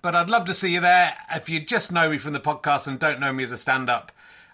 [0.00, 1.16] But I'd love to see you there.
[1.34, 3.90] If you just know me from the podcast and don't know me as a stand
[3.90, 4.12] up,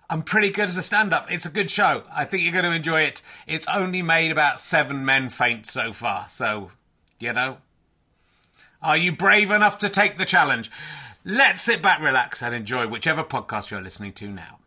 [0.09, 1.31] I'm pretty good as a stand up.
[1.31, 2.05] It's a good show.
[2.15, 3.23] I think you're going to enjoy it.
[3.47, 6.29] It's only made about seven men faint so far.
[6.29, 6.71] So,
[7.19, 7.59] you know,
[8.83, 10.71] are you brave enough to take the challenge?
[11.25, 14.59] Let's sit back, relax, and enjoy whichever podcast you're listening to now.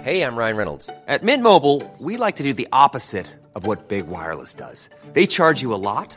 [0.00, 0.90] Hey, I'm Ryan Reynolds.
[1.06, 4.88] At Mint Mobile, we like to do the opposite of what Big Wireless does.
[5.12, 6.16] They charge you a lot,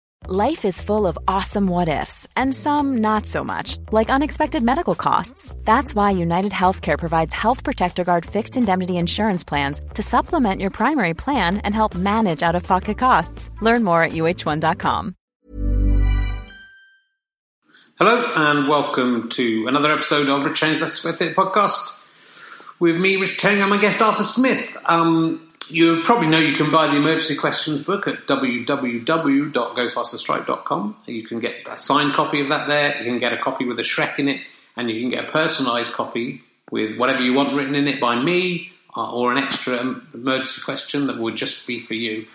[0.27, 4.93] Life is full of awesome what ifs, and some not so much, like unexpected medical
[4.93, 5.55] costs.
[5.63, 10.69] That's why United Healthcare provides Health Protector Guard fixed indemnity insurance plans to supplement your
[10.69, 13.49] primary plan and help manage out of pocket costs.
[13.61, 15.15] Learn more at uh1.com.
[17.97, 21.97] Hello, and welcome to another episode of Richard Herring's Leicester Square It podcast.
[22.79, 24.77] With me, Richard Herring, and my guest Arthur Smith.
[24.85, 30.97] Um, you probably know you can buy the emergency questions book at www.gofasterstripe.com.
[31.07, 32.97] You can get a signed copy of that there.
[32.97, 34.41] You can get a copy with a Shrek in it,
[34.75, 38.15] and you can get a personalised copy with whatever you want written in it by
[38.15, 42.27] me, uh, or an extra emergency question that would just be for you.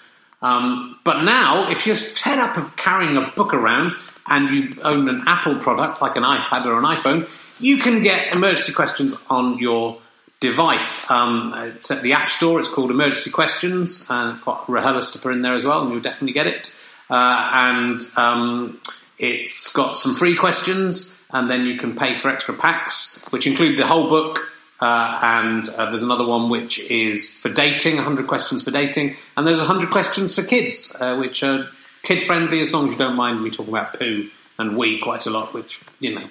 [0.43, 3.95] Um, but now, if you're fed up of carrying a book around
[4.29, 8.35] and you own an Apple product like an iPad or an iPhone, you can get
[8.35, 9.99] emergency questions on your
[10.41, 11.11] device.
[11.11, 12.61] Um, it's at the App Store.
[12.61, 16.47] It's called Emergency Questions, and put RHLSTP in there as well, and you'll definitely get
[16.47, 16.71] it.
[17.09, 18.81] Uh, and um,
[19.19, 23.79] it's got some free questions, and then you can pay for extra packs, which include
[23.79, 24.53] the whole book.
[24.79, 29.47] Uh, and uh, there's another one which is for dating, 100 questions for dating, and
[29.47, 31.67] there's 100 questions for kids, uh, which are
[32.03, 35.25] kid friendly as long as you don't mind me talking about poo and wee quite
[35.25, 36.29] a lot, which, you know,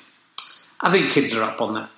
[0.80, 1.90] I think kids are up on that.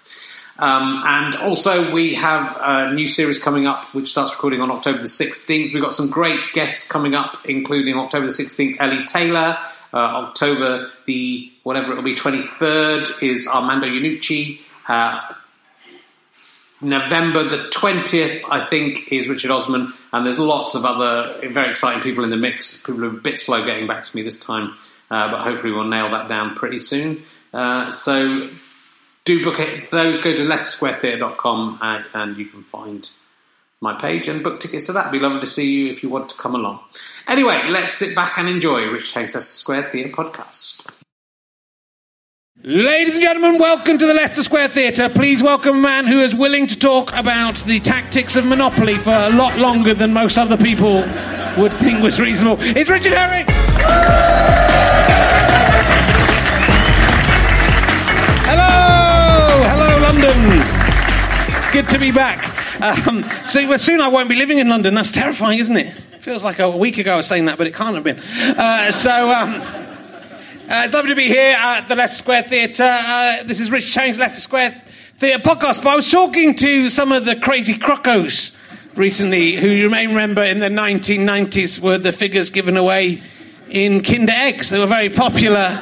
[0.59, 4.97] Um, and also, we have a new series coming up, which starts recording on October
[4.97, 5.73] the 16th.
[5.73, 9.57] We've got some great guests coming up, including October the 16th, Ellie Taylor.
[9.93, 14.59] Uh, October the whatever it'll be 23rd is Armando Iannucci.
[14.87, 15.33] Uh,
[16.81, 22.03] November the 20th, I think, is Richard Osman, and there's lots of other very exciting
[22.03, 22.83] people in the mix.
[22.83, 24.75] People are a bit slow getting back to me this time,
[25.09, 27.23] uh, but hopefully we'll nail that down pretty soon.
[27.53, 28.47] Uh, so
[29.27, 29.89] do book it.
[29.89, 33.09] Those go to leicestersquaretheatre.com and, and you can find
[33.81, 35.01] my page and book tickets to that.
[35.01, 36.79] It'd be lovely to see you if you want to come along.
[37.27, 40.89] Anyway, let's sit back and enjoy Rich Takes Leicester Square Theatre podcast.
[42.63, 45.09] Ladies and gentlemen, welcome to the Leicester Square Theatre.
[45.09, 49.13] Please welcome a man who is willing to talk about the tactics of Monopoly for
[49.13, 51.01] a lot longer than most other people
[51.57, 52.57] would think was reasonable.
[52.61, 54.66] It's Richard Herring!
[60.49, 62.45] It's good to be back.
[62.81, 64.93] Um, so soon I won't be living in London.
[64.93, 65.93] That's terrifying, isn't it?
[66.21, 68.19] Feels like a week ago I was saying that, but it can't have been.
[68.19, 69.31] Uh, so...
[69.31, 69.61] Um,
[70.69, 72.83] uh, it's lovely to be here at the Leicester Square Theatre.
[72.83, 74.81] Uh, this is Richard Herring's Leicester Square
[75.15, 75.81] Theatre podcast.
[75.81, 78.51] But I was talking to some of the crazy crocos
[78.93, 83.23] recently who you may remember in the 1990s were the figures given away
[83.69, 84.69] in Kinder Eggs.
[84.69, 85.79] They were very popular.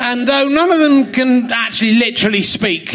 [0.00, 2.94] And though none of them can actually literally speak,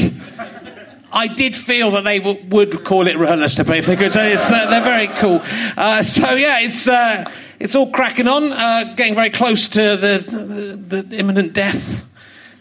[1.13, 4.11] I did feel that they w- would call it rehearsed if they could.
[4.11, 5.41] So it's, uh, they're very cool.
[5.77, 7.29] Uh, so yeah, it's uh,
[7.59, 12.03] it's all cracking on, uh, getting very close to the the, the imminent death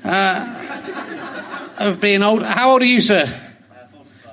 [0.04, 2.42] uh, of being old.
[2.42, 3.26] How old are you, sir?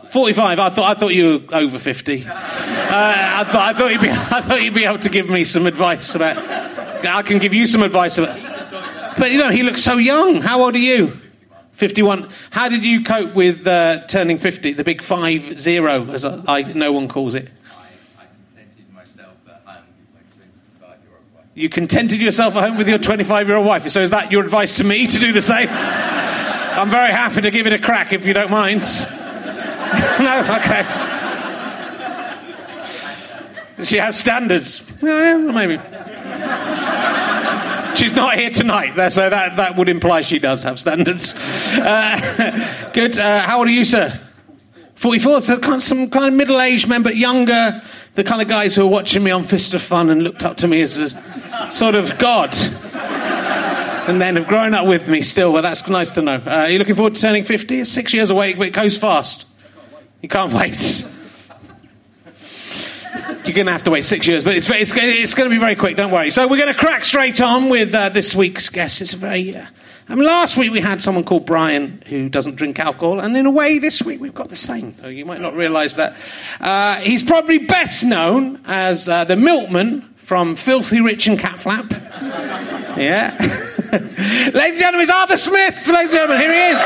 [0.10, 0.60] Forty-five.
[0.60, 2.26] I thought I thought you were over fifty.
[2.26, 5.66] Uh, I, I thought you'd be I thought you'd be able to give me some
[5.66, 6.38] advice about.
[6.38, 8.38] I can give you some advice about.
[9.18, 10.42] But you know, he looks so young.
[10.42, 11.18] How old are you?
[11.80, 12.30] 51.
[12.50, 16.62] How did you cope with uh, turning 50, the big 5 0, as I, I,
[16.74, 17.50] no one calls it?
[21.56, 23.88] You contented yourself at home with your 25 year old wife.
[23.90, 25.70] So, is that your advice to me to do the same?
[25.72, 28.82] I'm very happy to give it a crack if you don't mind.
[30.20, 30.60] no?
[30.60, 30.86] Okay.
[33.86, 34.82] She has standards.
[35.02, 35.80] Maybe.
[37.96, 41.34] She's not here tonight, so that, that would imply she does have standards.
[41.76, 43.18] Uh, good.
[43.18, 44.20] Uh, how old are you, sir?
[44.96, 45.42] 44.
[45.42, 47.82] So kind of some kind of middle aged men, but younger.
[48.16, 50.58] The kind of guys who are watching me on Fist of Fun and looked up
[50.58, 52.56] to me as a sort of god.
[54.10, 55.54] and then have grown up with me still.
[55.54, 56.36] Well, that's nice to know.
[56.36, 57.80] Uh, are you looking forward to turning 50?
[57.80, 59.48] It's six years away, but it goes fast.
[60.22, 61.06] You can't wait.
[63.46, 65.60] You're going to have to wait six years, but it's, it's, it's going to be
[65.60, 66.30] very quick, don't worry.
[66.30, 69.02] So we're going to crack straight on with uh, this week's guest.
[69.02, 69.56] It's very.
[69.56, 69.66] Uh,
[70.10, 73.46] I mean, last week we had someone called Brian who doesn't drink alcohol, and in
[73.46, 74.94] a way, this week we've got the same.
[75.04, 76.18] Oh, you might not realise that.
[76.60, 82.06] Uh, he's probably best known as uh, the milkman from Filthy Rich and Catflap.
[82.98, 83.38] Yeah.
[83.92, 85.88] Ladies and gentlemen, it's Arthur Smith.
[85.88, 86.80] Ladies and gentlemen, here he is.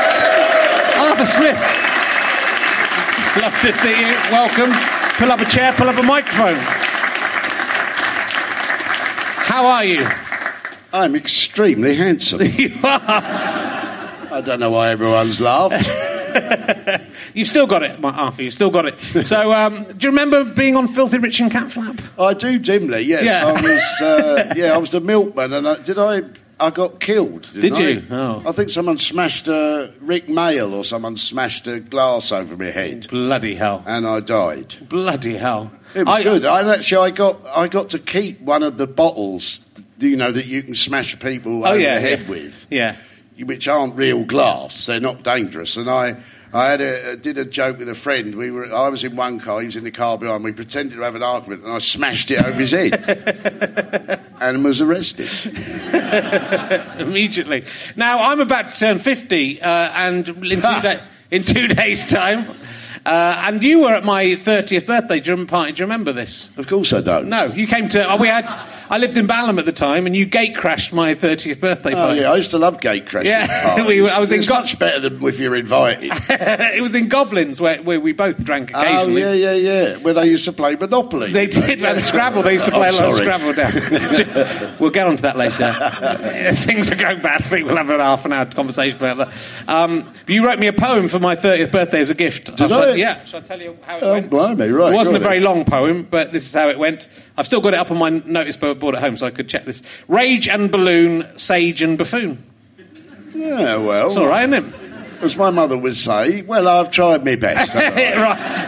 [0.96, 1.58] Arthur Smith.
[3.42, 4.14] Love to see you.
[4.30, 5.03] Welcome.
[5.18, 6.56] Pull up a chair, pull up a microphone.
[9.46, 10.06] How are you?
[10.92, 12.42] I'm extremely handsome.
[12.44, 13.00] you are.
[14.32, 15.86] I don't know why everyone's laughed.
[17.34, 18.42] You've still got it, Arthur.
[18.42, 19.26] You've still got it.
[19.26, 22.00] So, um, do you remember being on Filthy Rich and Catflap?
[22.18, 23.02] I do dimly.
[23.02, 23.46] Yes, Yeah.
[23.46, 24.02] I was.
[24.02, 26.22] Uh, yeah, I was the milkman, and I, did I?
[26.60, 27.50] I got killed.
[27.52, 27.78] didn't Did
[28.10, 28.14] you?
[28.16, 28.18] I?
[28.20, 28.42] Oh.
[28.46, 33.08] I think someone smashed a Rik Mayall or someone smashed a glass over my head,
[33.08, 33.82] Bloody hell!
[33.86, 34.74] and I died.
[34.88, 35.70] Bloody hell!
[35.94, 36.44] It was I- good.
[36.44, 39.58] I actually, I got, I got to keep one of the bottles.
[39.98, 42.28] Do you know that you can smash people Oh over yeah, the head yeah.
[42.28, 42.66] with.
[42.70, 42.96] Yeah.
[43.40, 44.86] which aren't real glass.
[44.86, 45.76] They're not dangerous.
[45.76, 46.16] And I,
[46.54, 48.36] I had a, did a joke with a friend.
[48.36, 50.44] We were, I was in one car, he was in the car behind.
[50.44, 54.80] We pretended to have an argument, and I smashed it over his head, and was
[54.80, 55.28] arrested.
[57.00, 57.64] immediately.
[57.96, 61.00] Now I'm about to turn fifty, uh, and in two, da-
[61.32, 62.48] in two days' time.
[63.04, 65.72] Uh, and you were at my 30th birthday drum party.
[65.72, 66.48] Do you remember this?
[66.56, 67.28] Of course, I don't.
[67.28, 68.10] No, you came to.
[68.10, 68.46] Oh, we had.
[68.90, 71.94] I lived in Balham at the time, and you gate crashed my 30th birthday Oh,
[71.94, 72.20] party.
[72.20, 73.30] yeah, I used to love gate crashing.
[73.30, 76.10] Yeah, we I was in it's Go- much better than if you're invited.
[76.30, 79.24] it was in Goblins where, where we both drank occasionally.
[79.24, 79.96] oh yeah, yeah, yeah.
[79.98, 81.32] Where they used to play Monopoly.
[81.32, 81.66] They you know.
[81.66, 82.42] did, and Scrabble.
[82.42, 83.14] They used to Oh, play a lot of.
[83.14, 84.76] Scrabble down.
[84.78, 85.72] we'll get on to that later.
[85.74, 87.62] If Things are going badly.
[87.62, 89.68] We'll have a half an hour conversation about that.
[89.68, 92.56] Um, you wrote me a poem for my 30th birthday as a gift.
[92.56, 92.94] Did I?
[92.94, 93.24] Yeah.
[93.24, 94.30] Shall I tell you how it Oh, went?
[94.30, 97.08] blimey, right, It wasn't a very long poem, but this is how it went.
[97.36, 99.64] I've still got it up on my notice board at home, so I could check
[99.64, 99.82] this.
[100.08, 102.38] Rage and balloon, sage and buffoon.
[103.34, 104.74] Yeah, well, It's all right, isn't it?
[105.22, 107.72] as my mother would say, well, I've tried my best.
[107.76, 107.92] it,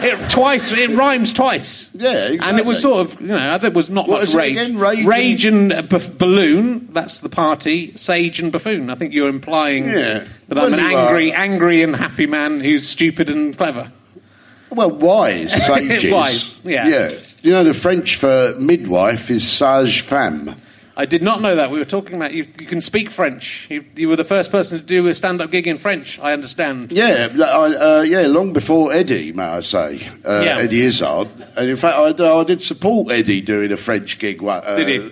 [0.03, 0.71] it twice.
[0.71, 1.87] It rhymes twice.
[1.93, 2.49] Yeah, exactly.
[2.49, 4.57] And it was sort of, you know, there was not What much rage.
[4.57, 4.77] again?
[4.79, 6.89] Rage and- Rage and uh, buff- balloon.
[6.93, 7.95] That's the party.
[7.95, 8.89] Sage and buffoon.
[8.89, 10.25] I think you're implying Yeah.
[10.47, 11.37] that I'm Well, an angry, are.
[11.37, 13.91] angry and happy man who's stupid and clever.
[14.71, 16.11] Well, wise sages.
[16.11, 16.87] Wise, yeah.
[16.87, 17.11] Yeah.
[17.47, 20.53] You know, the French for midwife is sage femme.
[20.97, 21.71] I did not know that.
[21.71, 22.45] We were talking about you.
[22.59, 23.67] You can speak French.
[23.69, 26.19] You, you were the first person to do a stand-up gig in French.
[26.19, 26.91] I understand.
[26.91, 30.57] Yeah, I, uh, yeah, long before Eddie, may I say, uh, Yeah.
[30.57, 31.29] Eddie Izzard.
[31.55, 34.59] And in fact, I, I did support Eddie doing a French gig uh,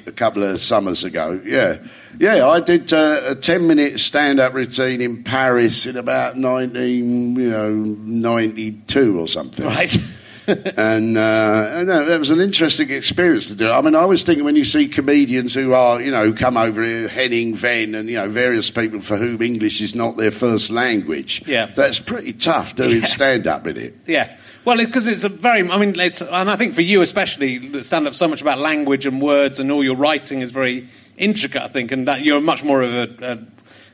[0.05, 1.39] a couple of summers ago.
[1.41, 1.77] Yeah.
[2.19, 7.37] Yeah, I did uh, a 10 minute stand up routine in Paris in about 19,
[7.37, 9.65] you know, 92 or something.
[9.65, 9.97] Right.
[10.77, 13.69] and uh, I that was an interesting experience to do.
[13.69, 16.57] I mean, I was thinking when you see comedians who are, you know, who come
[16.57, 20.31] over here, Henning, Wehn, and you know, various people for whom English is not their
[20.31, 21.43] first language.
[21.47, 21.67] Yeah.
[21.67, 23.05] that's pretty tough doing Yeah.
[23.05, 23.97] stand up in it.
[24.05, 24.37] Yeah.
[24.65, 28.07] Well, because it's a very, I mean, it's, and I think for you especially, stand
[28.07, 30.87] up so much about language and words, and all your writing is very
[31.17, 33.37] intricate, I think, and that you're much more of a, a,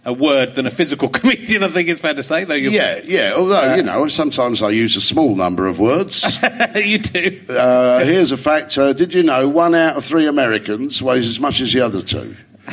[0.03, 2.55] a word than a physical comedian, I think it's fair to say, though.
[2.55, 3.33] You're, Yeah, yeah.
[3.35, 6.25] Although you know, sometimes I use a small number of words.
[6.75, 7.41] you do.
[7.49, 11.39] uh, here's a fact: uh, Did you know one out of three Americans weighs as
[11.39, 12.35] much as the other two?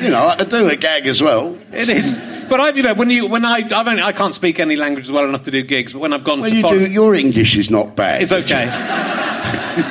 [0.00, 1.56] You know, I do a gag as well.
[1.72, 2.16] It is,
[2.48, 5.12] but I've you know when you when I I've only, I can't speak any languages
[5.12, 6.90] well enough to do gigs, but when I've gone Well, to you foreign, do.
[6.90, 8.22] Your English is not bad.
[8.22, 8.66] it's okay.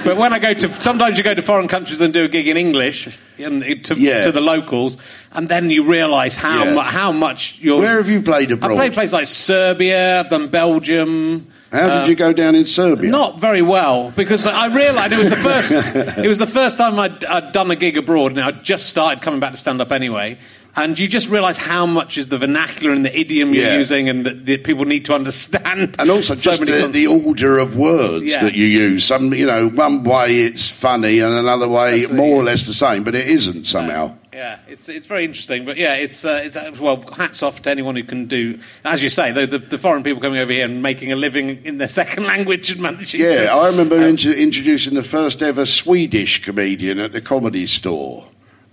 [0.04, 2.48] But when I go to sometimes you go to foreign countries and do a gig
[2.48, 4.22] in English and to, Yeah.
[4.22, 4.98] to the locals,
[5.32, 6.74] and then you realise how Yeah.
[6.74, 7.80] mu- how much you're.
[7.80, 8.74] Where have you played abroad?
[8.74, 11.48] I played places like Serbia, then Belgium.
[11.72, 13.12] How did uh, you go down in Serbia?
[13.12, 15.96] Not very well because I realised it was the first.
[15.96, 19.22] it was the first time I'd, I'd done a gig abroad, and I'd just started
[19.22, 20.38] coming back to stand up anyway.
[20.84, 23.78] And you just realise how much is the vernacular and the idiom you're Yeah.
[23.78, 25.96] using, and that, that people need to understand.
[26.00, 28.44] And also so just the, the order of words Yeah.
[28.44, 29.04] that you use.
[29.04, 32.74] Some, you know, one way it's funny and another way it, more or less the
[32.74, 34.16] same, but it isn't somehow.
[34.32, 37.70] Yeah, it's it's very interesting, but yeah, it's uh, it's uh, well, hats off to
[37.70, 40.64] anyone who can do, as you say, the, the, the foreign people coming over here
[40.64, 43.20] and making a living in their second language and managing.
[43.20, 47.66] Yeah, to, I remember um, intro- introducing the first ever Swedish comedian at the comedy
[47.66, 48.28] store,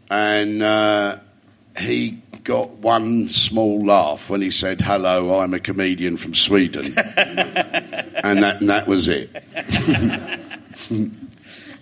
[0.08, 1.18] and uh,
[1.78, 8.42] he got one small laugh when he said, "Hello, I'm a comedian from Sweden," and
[8.42, 9.30] that and that was it.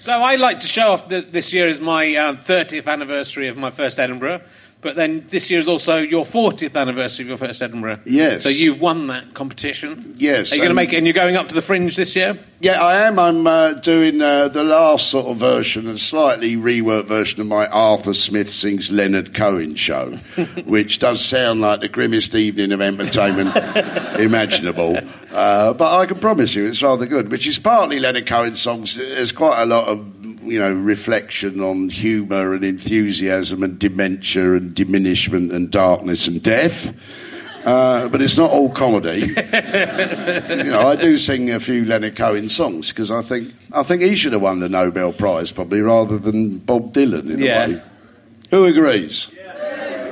[0.05, 3.57] So I like to show off that this year is my uh, 30th anniversary of
[3.57, 4.43] my first Edinburgh,
[4.85, 8.01] but then this year is also your 40th anniversary of your first Edinburgh.
[8.05, 8.43] Yes.
[8.43, 10.15] So you've won that competition.
[10.19, 10.99] Yes, Are you going to make it?
[10.99, 12.39] And you're going up to the Fringe this year?
[12.61, 13.19] Yeah, I am.
[13.19, 17.67] I'm uh, doing uh, the last sort of version, a slightly reworked version of my
[17.67, 20.11] Arthur Smith sings Leonard Cohen show,
[20.67, 23.57] which does sound like the grimmest evening of entertainment
[24.21, 24.99] imaginable.
[25.33, 28.97] Uh, but I can promise you it's rather good, which is partly Leonard Cohen songs.
[28.97, 30.14] There's quite a lot of
[30.45, 36.99] you know reflection on humour and enthusiasm and dementia and diminishment and darkness and death.
[37.65, 39.21] Uh, but it's not all comedy.
[39.21, 44.03] you know, I do sing a few Leonard Cohen songs because I think I think
[44.03, 47.65] he should have won the Nobel Prize probably rather than Bob Dylan in Yeah.
[47.65, 47.83] a way.
[48.51, 49.35] Who agrees?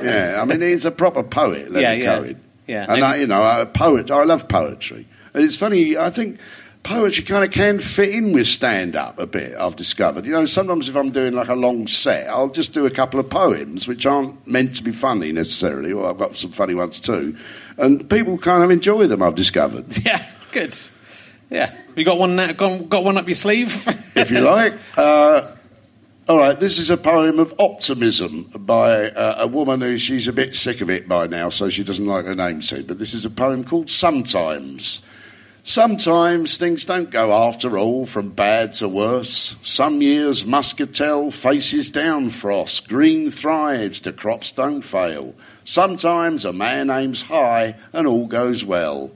[0.03, 2.15] Yeah, I mean he's a proper poet, Leonard Yeah, yeah.
[2.15, 2.41] Cohen.
[2.67, 2.85] Yeah.
[2.89, 4.09] and I, you know, a poet.
[4.09, 5.95] I love poetry, and it's funny.
[5.95, 6.39] I think
[6.83, 9.55] poetry kind of can fit in with stand up a bit.
[9.55, 10.25] I've discovered.
[10.25, 13.19] You know, sometimes if I'm doing like a long set, I'll just do a couple
[13.19, 16.99] of poems which aren't meant to be funny necessarily, or I've got some funny ones
[16.99, 17.35] too,
[17.77, 19.23] and people kind of enjoy them.
[19.23, 19.85] I've discovered.
[20.03, 20.77] Yeah, good.
[21.49, 21.73] Yeah.
[21.95, 23.87] You got one, got, one up your sleeve?
[24.15, 24.73] if you like.
[24.97, 25.55] Uh,
[26.27, 30.33] all right, this is a poem of optimism by uh, a woman who she's a
[30.33, 32.87] bit sick of it by now, so she doesn't like her name said.
[32.87, 35.05] But this is a poem called Sometimes.
[35.65, 39.55] Sometimes things don't go after all from bad to worse.
[39.63, 45.33] Some years muscatel faces down frost, green thrives to crops don't fail.
[45.63, 49.11] Sometimes a man aims high and all goes well.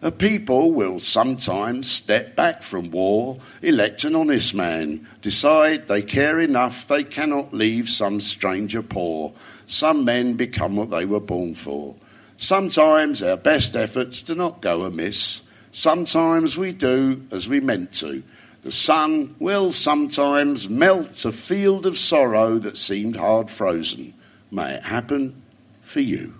[0.00, 6.40] A people will sometimes step back from war, elect an honest man, decide they care
[6.40, 9.34] enough they cannot leave some stranger poor.
[9.66, 11.94] Some men become what they were born for.
[12.38, 15.46] Sometimes our best efforts do not go amiss.
[15.72, 18.22] Sometimes we do as we meant to.
[18.62, 24.12] The sun will sometimes melt a field of sorrow that seemed hard frozen.
[24.50, 25.40] May it happen
[25.82, 26.34] for you.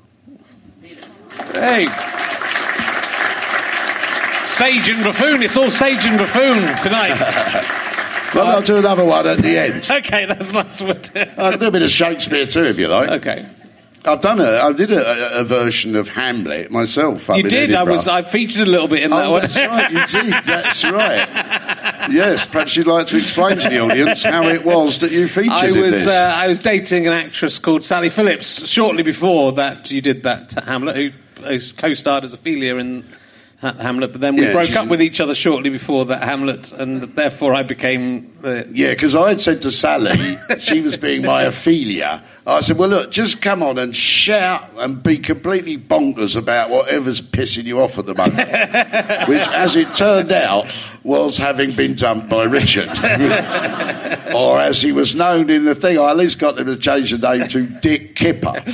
[1.54, 1.87] hey.
[4.44, 5.42] Sage and buffoon.
[5.42, 7.76] It's all sage and buffoon tonight.
[8.32, 9.88] Well, I'll do another one at the end.
[9.90, 11.10] okay, that's that's what.
[11.37, 13.10] I'll do a bit of Shakespeare too, if you like.
[13.10, 13.44] okay.
[14.04, 17.28] I've done a, I did a, a, a version of Hamlet myself.
[17.28, 17.75] You did.
[17.75, 18.09] I was.
[18.09, 19.40] I featured a little bit in that Oh, one.
[19.42, 19.90] that's right.
[19.90, 20.33] You did.
[20.45, 21.28] That's right.
[22.11, 22.47] Yes.
[22.47, 25.71] Perhaps you'd like to explain to the audience how it was that you featured I
[25.73, 30.23] was uh, I was dating an actress called Sally Phillips shortly before that you did
[30.23, 31.11] that to Hamlet, who,
[31.45, 33.04] who co-starred as Ophelia in
[33.61, 34.12] Hamlet.
[34.12, 37.52] But then we Yeah, broke up with each other shortly before that Hamlet, and therefore
[37.52, 38.33] I became.
[38.42, 42.23] Uh, Yeah, because I had said to Sally, she was being my Ophelia.
[42.47, 47.20] I said, well, look, just come on and shout and be completely bonkers about whatever's
[47.20, 48.38] pissing you off at the moment.
[49.28, 52.88] Which, as it turned out, was having been dumped by Richard.
[54.35, 57.11] or as he was known in the thing, I at least got them to change
[57.11, 58.54] the name to Dick Kipper.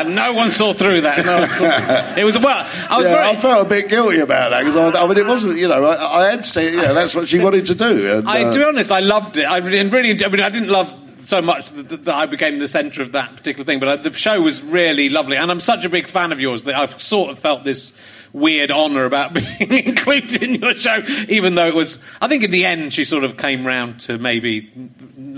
[0.00, 1.26] and no one saw through that.
[1.26, 2.66] No one saw, it was well.
[2.88, 3.28] I was Yeah, very.
[3.30, 5.84] I felt a bit guilty about that because I, I mean, it wasn't, you know,
[5.84, 8.18] I, I had to, you know, that's what she wanted to do.
[8.18, 9.44] And, I, uh, to be honest, I loved it.
[9.44, 10.94] I really, really, I mean, I didn't love
[11.30, 14.12] so much that, that I became the centre of that particular thing, but I, the
[14.12, 17.30] show was really lovely, and I'm such a big fan of yours that I've sort
[17.30, 17.94] of felt this
[18.32, 21.98] weird honour about being included in your show, even though it was.
[22.20, 24.70] I think in the end, she sort of came round to maybe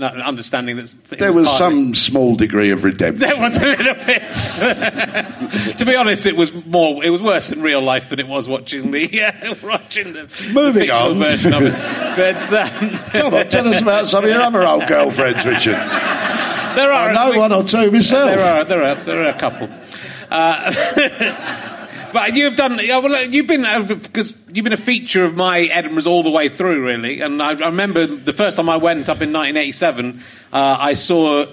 [0.01, 3.19] understanding that there was partly- some small degree of redemption.
[3.27, 4.23] There was a little bit.
[5.77, 7.03] to be honest, it was more.
[7.03, 10.23] It was worse in real life than it was watching the uh, watching the,
[10.53, 11.19] Moving the on.
[11.19, 11.73] version of it.
[12.15, 15.73] but um, Come on, tell us about some of your other old girlfriends, Richard.
[15.73, 17.09] there are.
[17.09, 18.29] I know one or two myself.
[18.35, 18.63] There are.
[18.65, 18.95] There are.
[18.95, 19.69] There are a couple.
[20.31, 21.72] Uh,
[22.13, 22.79] But you've done.
[22.79, 27.21] You've been because you've been a feature of my Edinburgh's all the way through, really.
[27.21, 30.23] And I, I remember the first time I went up in 1987.
[30.51, 31.47] Uh, I saw.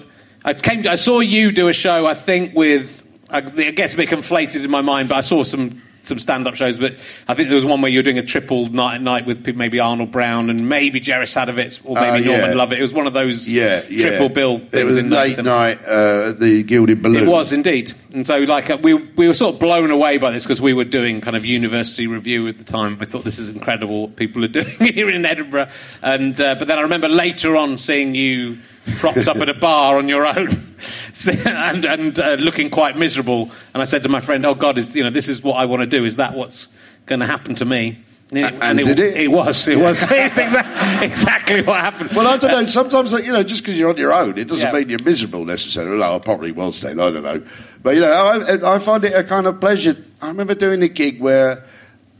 [0.45, 0.87] I came.
[0.87, 2.05] I saw you do a show.
[2.05, 3.03] I think with.
[3.29, 6.55] I, it gets a bit conflated in my mind, but I saw some some stand-up
[6.55, 6.93] shows, but
[7.27, 9.47] I think there was one where you were doing a triple night at night with
[9.55, 12.37] maybe Arnold Brown and maybe Jerry Sadowitz or maybe uh, yeah.
[12.37, 12.79] Norman Lovett.
[12.79, 14.27] It was one of those yeah, triple yeah.
[14.27, 14.61] bill.
[14.71, 17.23] It was a late night uh, at the Gilded Balloon.
[17.23, 20.31] It was indeed, and so like uh, we we were sort of blown away by
[20.31, 22.97] this because we were doing kind of university revue at the time.
[22.97, 25.69] We thought this is incredible what people are doing here in Edinburgh,
[26.01, 28.59] and uh, but then I remember later on seeing you
[28.97, 30.49] propped up at a bar on your own
[31.45, 33.51] and, and uh, looking quite miserable.
[33.73, 35.65] And I said to my friend, "Oh God, is you know this is what I
[35.65, 36.05] want to do?
[36.05, 36.67] Is that what's
[37.05, 39.17] going to happen to me?" And, and, and it, it?
[39.17, 39.67] It was.
[39.67, 40.03] It was.
[40.09, 42.11] it's exactly, exactly what happened.
[42.15, 42.65] Well, I don't know.
[42.67, 44.79] Sometimes, you know, just because you're on your own, it doesn't yeah.
[44.79, 45.97] mean you're miserable necessarily.
[45.97, 47.01] Well, I probably was then.
[47.01, 47.43] I don't know.
[47.83, 49.97] But, you know, I, I find it a kind of pleasure.
[50.21, 51.65] I remember doing a gig where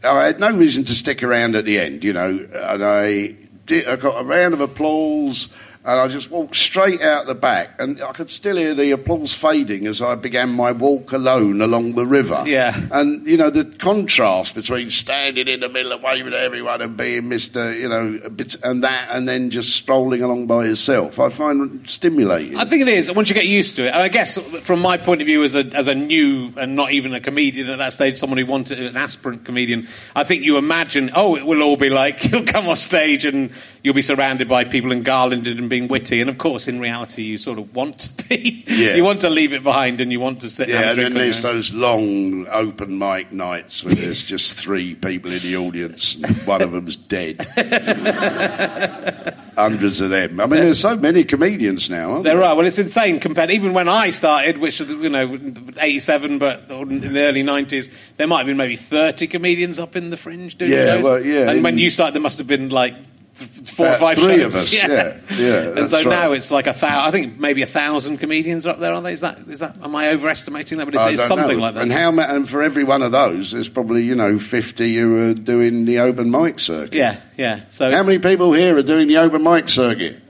[0.04, 3.88] I had no reason to stick around at the end, you know, and I, did,
[3.88, 8.02] I got a round of applause and I just walked straight out the back, and
[8.04, 12.06] I could still hear the applause fading as I began my walk alone along the
[12.06, 12.44] river.
[12.46, 12.80] Yeah.
[12.92, 16.96] And, you know, the contrast between standing in the middle and waving at everyone and
[16.96, 21.30] being Mr., you know, bit, and that, and then just strolling along by yourself, I
[21.30, 22.58] find stimulating.
[22.58, 23.94] I think it is, once you get used to it.
[23.94, 26.92] And I guess, from my point of view, as a, as a new and not
[26.92, 30.58] even a comedian at that stage, someone who wanted an aspirant comedian, I think you
[30.58, 34.48] imagine, oh, it will all be like, you'll come off stage and you'll be surrounded
[34.48, 37.74] by people and garlanded and being witty, and of course, in reality, you sort of
[37.74, 38.66] want to be.
[38.82, 38.96] Yeah.
[38.96, 40.70] you want to leave it behind, and you want to sit.
[40.70, 45.40] Yeah, and then there's those long open mic nights where there's just three people in
[45.40, 47.42] the audience, and one of them's dead.
[49.56, 50.40] Hundreds of them.
[50.40, 52.22] I mean, there's so many comedians now.
[52.22, 52.56] there, there are.
[52.56, 53.52] Well, it's insane compared.
[53.52, 55.38] Even when I started, which you know,
[55.78, 60.10] '87, but in the early '90s, there might have been maybe 30 comedians up in
[60.10, 61.04] the fringe doing yeah, shows.
[61.04, 62.96] Well, yeah, and when you started, there must have been like
[63.34, 64.56] four or five three shows.
[64.56, 64.74] of us.
[64.82, 65.38] Yeah, yeah.
[65.38, 66.08] yeah and so right.
[66.08, 67.08] now it's like a thousand.
[67.08, 69.14] I think maybe a thousand comedians are up there, aren't they?
[69.14, 69.78] Is that is that?
[69.82, 70.86] Am I overestimating that?
[70.86, 71.64] But it's, it's something know.
[71.64, 71.84] like that.
[71.84, 72.18] And how?
[72.20, 76.00] And for every one of those, there's probably you know fifty who are doing the
[76.00, 76.94] open mic circuit.
[76.94, 77.62] Yeah, yeah.
[77.70, 80.22] So how many people here are doing the open mic circuit?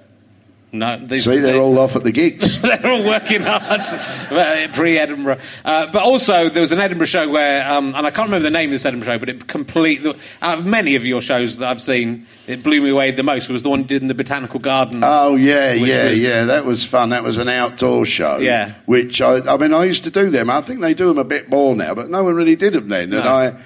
[0.73, 2.62] No, these, See, they're they, all off at the gigs.
[2.63, 3.81] they're all working hard
[4.73, 5.39] pre Edinburgh.
[5.65, 8.51] Uh, but also, there was an Edinburgh show where, um, and I can't remember the
[8.51, 11.67] name of this Edinburgh show, but it completely, out of many of your shows that
[11.67, 14.62] I've seen, it blew me away the most was the one did in the Botanical
[14.62, 15.01] Garden.
[15.03, 16.43] Oh, yeah, yeah, was, yeah.
[16.45, 17.10] That was fun.
[17.10, 18.38] That was an outdoor show.
[18.38, 18.75] Yeah.
[18.86, 20.49] Which, I, I mean, I used to do them.
[20.49, 22.88] I think they do them a bit more now, but no one really did them
[22.88, 23.10] then.
[23.10, 23.19] No.
[23.19, 23.62] And I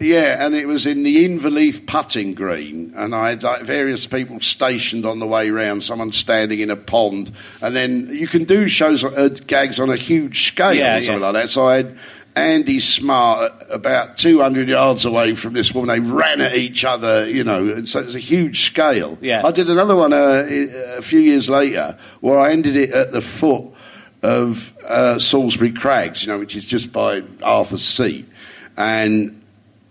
[0.00, 4.38] yeah, and it was in the Inverleith putting green, and I had like various people
[4.40, 5.82] stationed on the way round.
[5.82, 9.96] Someone standing in a pond, and then you can do shows uh, gags on a
[9.96, 11.26] huge scale yeah, or something yeah.
[11.26, 11.48] like that.
[11.48, 11.98] So I had
[12.36, 15.88] Andy Smart about 200 yards away from this woman.
[15.88, 19.18] They ran at each other, you know, and so it's a huge scale.
[19.20, 19.44] Yeah.
[19.44, 20.46] I did another one uh,
[20.96, 23.64] a few years later where I ended it at the foot
[24.22, 28.26] of uh, Salisbury Crags, you know, which is just by Arthur's Seat,
[28.76, 29.37] and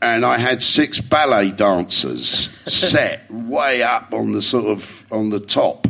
[0.01, 2.27] and I had six ballet dancers
[2.71, 5.88] set way up on the sort of on the top,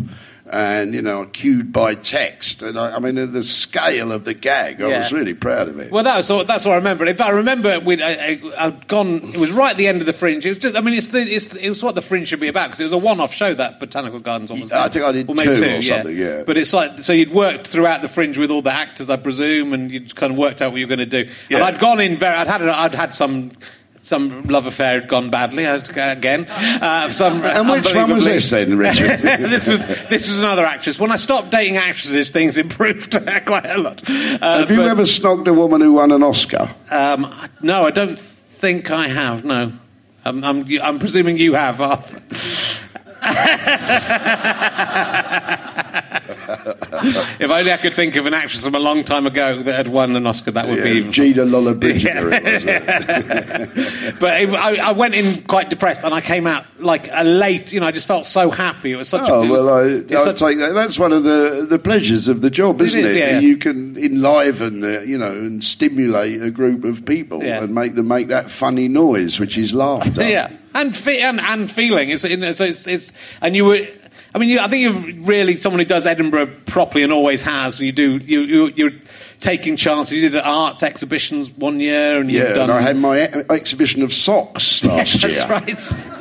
[0.49, 2.61] and you know, cued by text.
[2.61, 4.97] And I, I mean, the scale of the gag, I Yeah.
[4.99, 5.91] was really proud of it.
[5.91, 7.05] Well, that was that's what I remember.
[7.05, 9.33] If I remember we'd, I, I'd gone.
[9.33, 10.45] It was right at the end of the Fringe.
[10.45, 10.77] It was just.
[10.77, 12.83] I mean, it's the, it's it was what the Fringe should be about because it
[12.83, 14.71] was a one-off show that Botanical Gardens almost.
[14.71, 16.43] I think I did or maybe two two or something, yeah.
[16.43, 19.73] But it's like so you'd worked throughout the Fringe with all the actors, I presume,
[19.73, 21.29] and you'd kind of worked out what you were going to do.
[21.49, 21.57] Yeah.
[21.57, 22.35] And I'd gone in very.
[22.37, 23.51] I'd had I'd had some.
[24.07, 26.45] Some love affair had gone badly uh, again.
[26.45, 29.19] Uh, some and which one was this then, Richard?
[29.21, 30.97] this was this was another actress.
[30.97, 33.11] When I stopped dating actresses, things improved
[33.45, 34.09] quite a lot.
[34.09, 36.73] Uh, Have you but- ever snogged a woman who won an Oscar?
[36.89, 39.43] um, no, I don't think I have.
[39.43, 39.73] No,
[40.23, 41.81] I'm, I'm, I'm presuming you have.
[41.81, 42.21] Arthur.
[47.39, 49.87] if only I could think of an actress from a long time ago that had
[49.87, 51.11] won an Oscar, that would be Yeah, even.
[51.11, 52.31] Gina Lollobrigida.
[52.31, 56.65] it was, uh, But it, I, I went in quite depressed, and I came out
[56.79, 57.71] like a late.
[57.71, 58.91] You know, I just felt so happy.
[58.91, 59.27] It was such.
[59.27, 60.73] a, Oh was, well, I, I take that.
[60.73, 63.17] That's one of the the pleasures of the job, isn't is, it?
[63.17, 63.39] yeah.
[63.39, 67.63] You can enliven, uh, you know, and stimulate a group of people Yeah.
[67.63, 70.23] and make them make that funny noise, which is laughter.
[70.27, 72.09] yeah, and fe- and, and feeling.
[72.09, 73.87] It's, it's, it's, it's and you were.
[74.37, 77.79] I mean, you, I think you're really someone who does Edinburgh properly and always has.
[77.79, 78.17] You do.
[78.17, 78.91] You, you you're
[79.41, 80.13] taking chances.
[80.21, 82.69] You did arts exhibitions one year, and Yeah, you've done.
[82.69, 85.47] and I had my e- exhibition of socks last Yes, year.
[85.47, 86.13] that's right.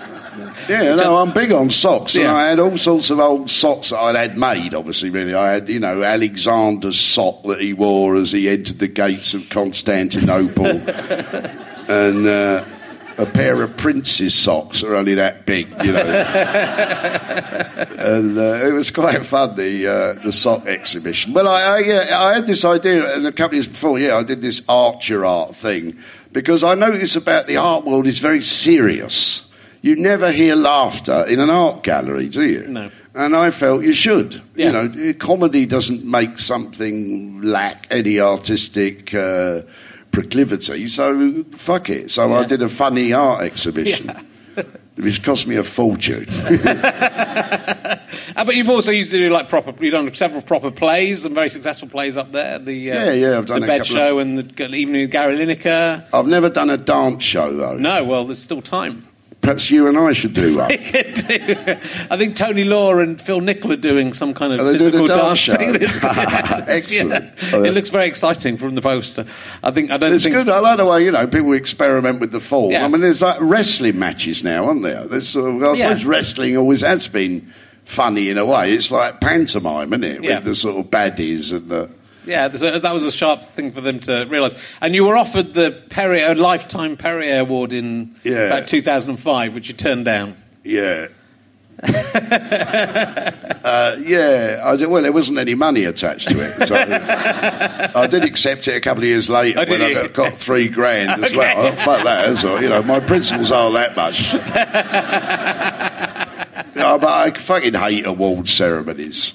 [0.66, 2.35] Yeah, no, I'm big on socks, and Yeah.
[2.35, 4.72] I had all sorts of old socks that I'd had made.
[4.74, 8.88] Obviously, really, I had you know Alexander's sock that he wore as he entered the
[8.88, 10.66] gates of Constantinople,
[11.88, 12.64] and uh,
[13.18, 16.00] a pair of Prince's socks are only that big, you know.
[17.98, 21.33] and uh, it was quite fun the uh, the sock exhibition.
[21.33, 24.16] Well, I I, yeah, I had this idea, and a couple of years before, yeah,
[24.16, 25.98] I did this Archer art thing
[26.33, 29.50] because I notice about the art world is very serious.
[29.81, 32.66] You never hear laughter in an art gallery, do you?
[32.66, 32.90] No.
[33.14, 34.42] And I felt you should.
[34.55, 34.66] Yeah.
[34.66, 39.14] You know, comedy doesn't make something lack any artistic.
[39.14, 39.62] Uh,
[40.16, 44.09] proclivity so fuck it so i did a funny art exhibition
[44.96, 46.26] which cost me a fortune
[48.35, 49.72] Uh, but you've also used to do like proper.
[49.83, 52.59] You've done several proper plays and very successful plays up there.
[52.59, 55.02] The uh, Yeah, yeah, I've done the a bed couple of- show and the evening
[55.02, 56.05] with Gary Lineker.
[56.12, 57.76] I've never done a dance show though.
[57.76, 59.07] No, well, there's still time.
[59.46, 60.68] Perhaps you and I should do one.
[60.70, 61.76] We could do-
[62.11, 64.90] I think Tony Law and Phil Nichol are doing some kind of Are they doing
[64.90, 65.56] physical dance dance show?
[65.56, 65.74] thing.
[65.76, 65.98] It's-
[66.68, 67.32] Excellent.
[67.52, 67.62] yeah.
[67.64, 69.24] It looks very exciting from the poster.
[69.62, 70.48] I think I don't It's think good.
[70.48, 72.72] I like the way you know people experiment with the form.
[72.72, 72.85] Yeah.
[72.85, 75.04] I mean, there's like wrestling matches now, aren't there?
[75.06, 76.02] There's, uh, I suppose Yeah.
[76.04, 77.52] wrestling always has been
[77.85, 78.72] funny in a way.
[78.72, 80.24] It's like pantomime, isn't it?
[80.24, 80.37] Yeah.
[80.37, 81.88] With the sort of baddies and the.
[82.27, 84.55] Yeah, a- that was a sharp thing for them to realise.
[84.81, 88.47] And you were offered the Perrier, a lifetime Perrier Award in Yeah.
[88.49, 90.35] about 2005, which you turned down.
[90.65, 91.09] Yeah.
[91.83, 91.91] uh,
[94.01, 98.67] yeah, I did, well, there wasn't any money attached to it, so I did accept
[98.67, 101.37] it a couple of years later Oh, when I got, got three grand as Okay.
[101.37, 101.75] well.
[101.75, 102.62] Thought, fuck that, as well.
[102.62, 104.35] You know, my principles aren't that much.
[106.77, 109.33] Yeah, but I fucking hate award ceremonies.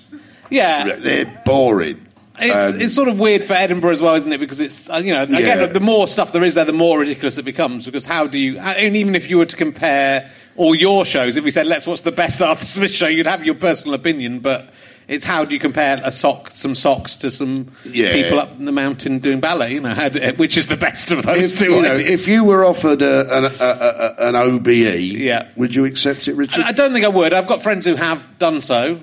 [0.51, 2.05] Yeah, They're boring.
[2.39, 4.39] It's, Um, it's sort of weird for Edinburgh as well, isn't it?
[4.39, 5.65] Because it's uh, you know again Yeah.
[5.67, 7.85] the more stuff there is there, the more ridiculous it becomes.
[7.85, 8.57] Because how do you?
[8.57, 12.01] And even if you were to compare all your shows, if we said let's watch
[12.03, 14.69] the best Arthur Smith show, you'd have your personal opinion, but.
[15.07, 18.13] It's how do you compare a sock, some socks, to some Yeah.
[18.13, 19.73] people up in the mountain doing ballet?
[19.73, 22.29] You know, how do, which is the best of those If two you, know, if
[22.29, 24.67] you were offered a, an, a, a, an OBE,
[25.01, 25.47] Yeah.
[25.57, 26.63] would you accept it, Richard?
[26.63, 27.33] I I don't think I would.
[27.33, 29.01] I've got friends who have done so.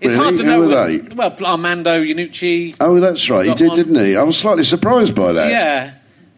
[0.00, 0.24] It's Really?
[0.24, 0.60] hard to Who know.
[0.60, 1.14] whether- they?
[1.14, 2.76] Well, Armando Iannucci.
[2.80, 3.44] oh, that's right.
[3.44, 3.76] He Got did, one.
[3.76, 4.16] didn't he?
[4.16, 5.50] I was slightly surprised by that.
[5.50, 5.90] Yeah.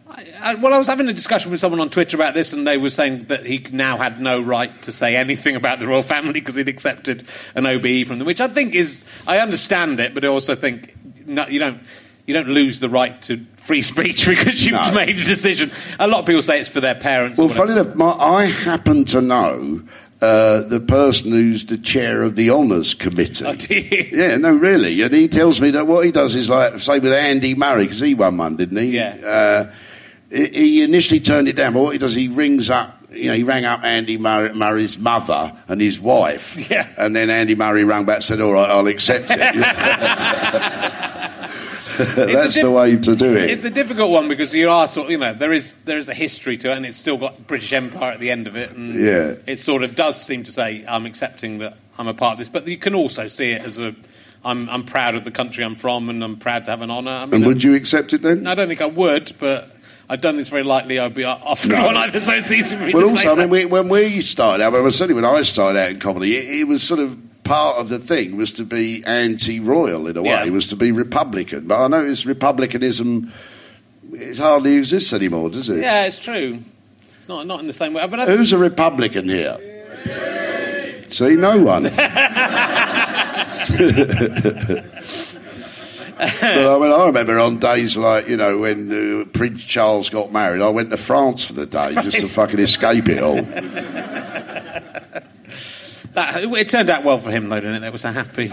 [0.09, 2.65] I, I, well, I was having a discussion with someone on Twitter about this, and
[2.65, 6.01] they were saying that he now had no right to say anything about the royal
[6.03, 7.23] family because he'd accepted
[7.55, 9.03] an OBE from them, which I think is.
[9.27, 10.95] I understand it, but I also think
[11.27, 11.79] no, you don't.
[12.25, 14.91] You don't lose the right to free speech because you've No.
[14.91, 15.71] made a decision.
[15.97, 17.39] A lot of people say it's for their parents.
[17.39, 17.73] or Well, whatever.
[17.73, 19.81] funny enough, my, I happen to know
[20.21, 23.45] uh, the person who's the chair of the honours committee.
[23.45, 23.55] Oh?
[24.15, 25.01] Yeah, no, really.
[25.01, 27.99] And he tells me that what he does is like, say, with Andy Murray, because
[27.99, 28.95] he won one, didn't he?
[28.95, 29.15] Yeah.
[29.23, 29.71] Uh,
[30.29, 33.33] he he initially turned it down, but what he does, he rings up, you know,
[33.33, 36.57] he rang up Andy Murray, Murray's mother and his wife.
[36.69, 36.91] Yeah.
[36.97, 39.37] And then Andy Murray rang back and said, all right, I'll accept it.
[42.15, 43.49] That's diff- the way to do it.
[43.49, 46.09] It's a difficult one because you are sort, of, you know, there is there is
[46.09, 48.71] a history to it, and it's still got British Empire at the end of it,
[48.71, 49.35] and Yeah.
[49.45, 52.49] it sort of does seem to say I'm accepting that I'm a part of this,
[52.49, 53.95] but you can also see it as a
[54.45, 57.11] I'm I'm proud of the country I'm from, and I'm proud to have an honour.
[57.11, 58.45] I mean, and would you accept it then?
[58.47, 59.71] I don't think I would, but
[60.09, 61.85] I don't think it's very likely I'd be offered No.
[61.85, 62.19] one either.
[62.19, 64.89] So it's easy for me Well, also, I mean, we, when we started out, well,
[64.91, 67.99] certainly when I started out in comedy, it, it was sort of part of the
[67.99, 70.45] thing was to be anti-royal in a way, Yeah.
[70.49, 71.67] Was to be Republican.
[71.67, 73.31] But I notice Republicanism
[74.13, 75.81] it hardly exists anymore, does it?
[75.81, 76.59] yeah, it's true.
[77.15, 79.57] It's not not in the same way, but Who's a Republican here?
[81.09, 81.83] See, no one.
[81.83, 81.93] but
[86.19, 90.61] I mean, I remember on days like you know when uh, Prince Charles got married,
[90.61, 93.37] I went to France for the day just to fucking escape it all.
[96.17, 97.79] that, it turned out well for him, though, didn't it?
[97.79, 98.51] They were so happy.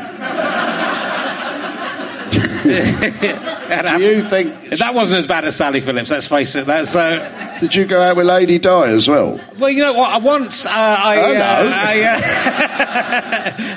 [2.69, 4.71] Do you think?
[4.79, 6.11] That wasn't as bad as Sally Phillips.
[6.11, 6.67] Let's face it.
[6.67, 9.39] That's uh, Did you go out with Lady Di as well?
[9.59, 9.71] well.
[9.71, 10.11] You know what?
[10.11, 11.41] I once uh, I, Oh, no.
[11.41, 12.03] uh, I,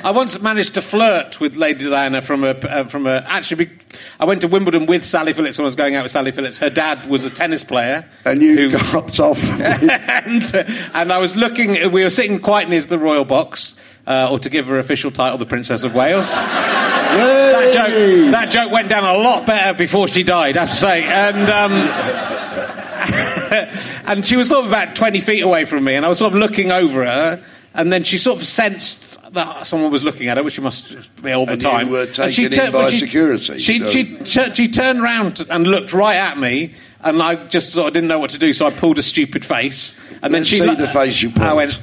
[0.08, 3.22] I once managed to flirt with Lady Diana from a uh, from a.
[3.26, 3.72] Actually, be-
[4.18, 6.58] I went to Wimbledon with Sally Phillips when I was going out with Sally Phillips.
[6.58, 9.42] Her dad was a tennis player, And you who- got off.
[9.60, 10.54] and,
[10.94, 11.90] and I was looking.
[11.92, 13.74] We were sitting quite near the royal box,
[14.06, 16.32] uh, or to give her official title, the Princess of Wales.
[17.18, 20.76] That joke, that joke went down a lot better before she died, I have to
[20.76, 21.02] say.
[21.04, 21.72] And um,
[24.06, 26.32] and she was sort of about twenty feet away from me, and I was sort
[26.32, 27.42] of looking over her.
[27.74, 30.96] And then she sort of sensed that someone was looking at her, which she must
[31.22, 31.90] be all the And you time.
[31.90, 35.92] were And she taken in by security, She, she, she, she turned round and looked
[35.92, 38.70] right at me, and I just sort of didn't know what to do, so I
[38.70, 39.94] pulled a stupid face.
[40.22, 41.78] And then Let's she see lo- the face you I went,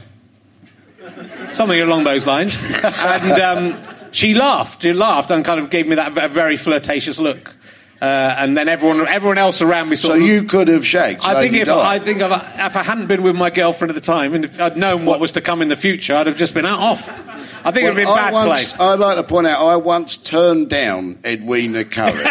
[1.53, 2.57] something along those lines.
[2.83, 4.81] And um, she laughed.
[4.83, 7.53] She laughed and kind of gave me that very flirtatious look.
[8.01, 8.05] Uh,
[8.37, 10.27] and then everyone, everyone else around me So sort of.
[10.27, 11.25] you could have shagged.
[11.25, 11.95] I think if Di.
[11.95, 14.43] I think if I, if I hadn't been with my girlfriend at the time, and
[14.45, 16.79] if I'd known what was to come in the future, I'd have just been out
[16.79, 17.25] off.
[17.65, 18.85] I think it'd been Well, I bad once, play.
[18.85, 22.11] I'd like to point out, I once turned down Edwina Currie.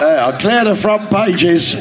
[0.00, 1.74] yeah, I clear the front pages.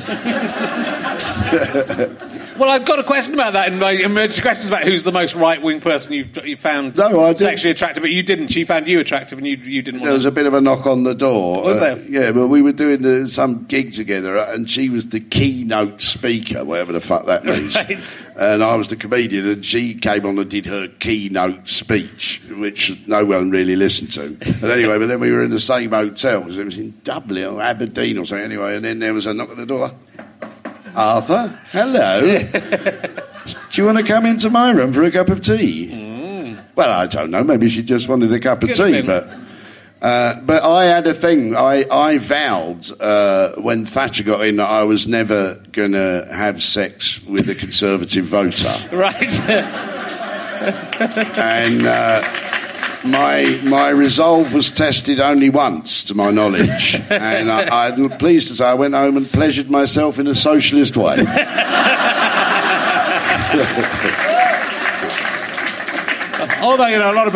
[2.60, 3.72] Well, I've got a question about that.
[3.72, 7.22] In my emergency questions about who's the most right wing person you've you found No,
[7.22, 7.38] I didn't.
[7.38, 8.50] sexually attractive, but you didn't.
[8.50, 10.02] She found you attractive, and you you didn't.
[10.04, 11.64] There was a bit of a knock on the door.
[11.64, 12.06] Was Uh, there?
[12.10, 16.02] yeah, but we were doing uh, some gig together, uh, and she was the keynote
[16.02, 17.76] speaker, whatever the fuck that means.
[17.80, 18.18] Right.
[18.36, 23.00] And I was the comedian, and she came on and did her keynote speech, which
[23.08, 24.36] no one really listened to.
[24.60, 27.46] But anyway, but then we were in the same hotel, 'cause it was in Dublin
[27.46, 28.44] or Aberdeen or something.
[28.44, 29.92] Anyway, and then there was a knock on the door.
[31.00, 32.22] Arthur, hello.
[33.72, 36.58] Do you want to come into my room for a cup of tea?
[36.76, 37.44] Well, I don't know.
[37.44, 38.76] Maybe she just wanted a cup of Mm.
[38.76, 39.34] Could tea, but.
[40.02, 41.56] Uh, but I had a thing.
[41.56, 46.62] I, I vowed uh, when Thatcher got in that I was never going to have
[46.62, 48.74] sex with a Conservative voter.
[48.96, 49.40] right.
[51.38, 52.22] And uh,
[53.06, 56.96] my, my resolve was tested only once, to my knowledge.
[57.10, 60.96] And I, I'm pleased to say I went home and pleasured myself in a socialist
[60.98, 61.18] way.
[66.62, 67.34] Although you know, a lot of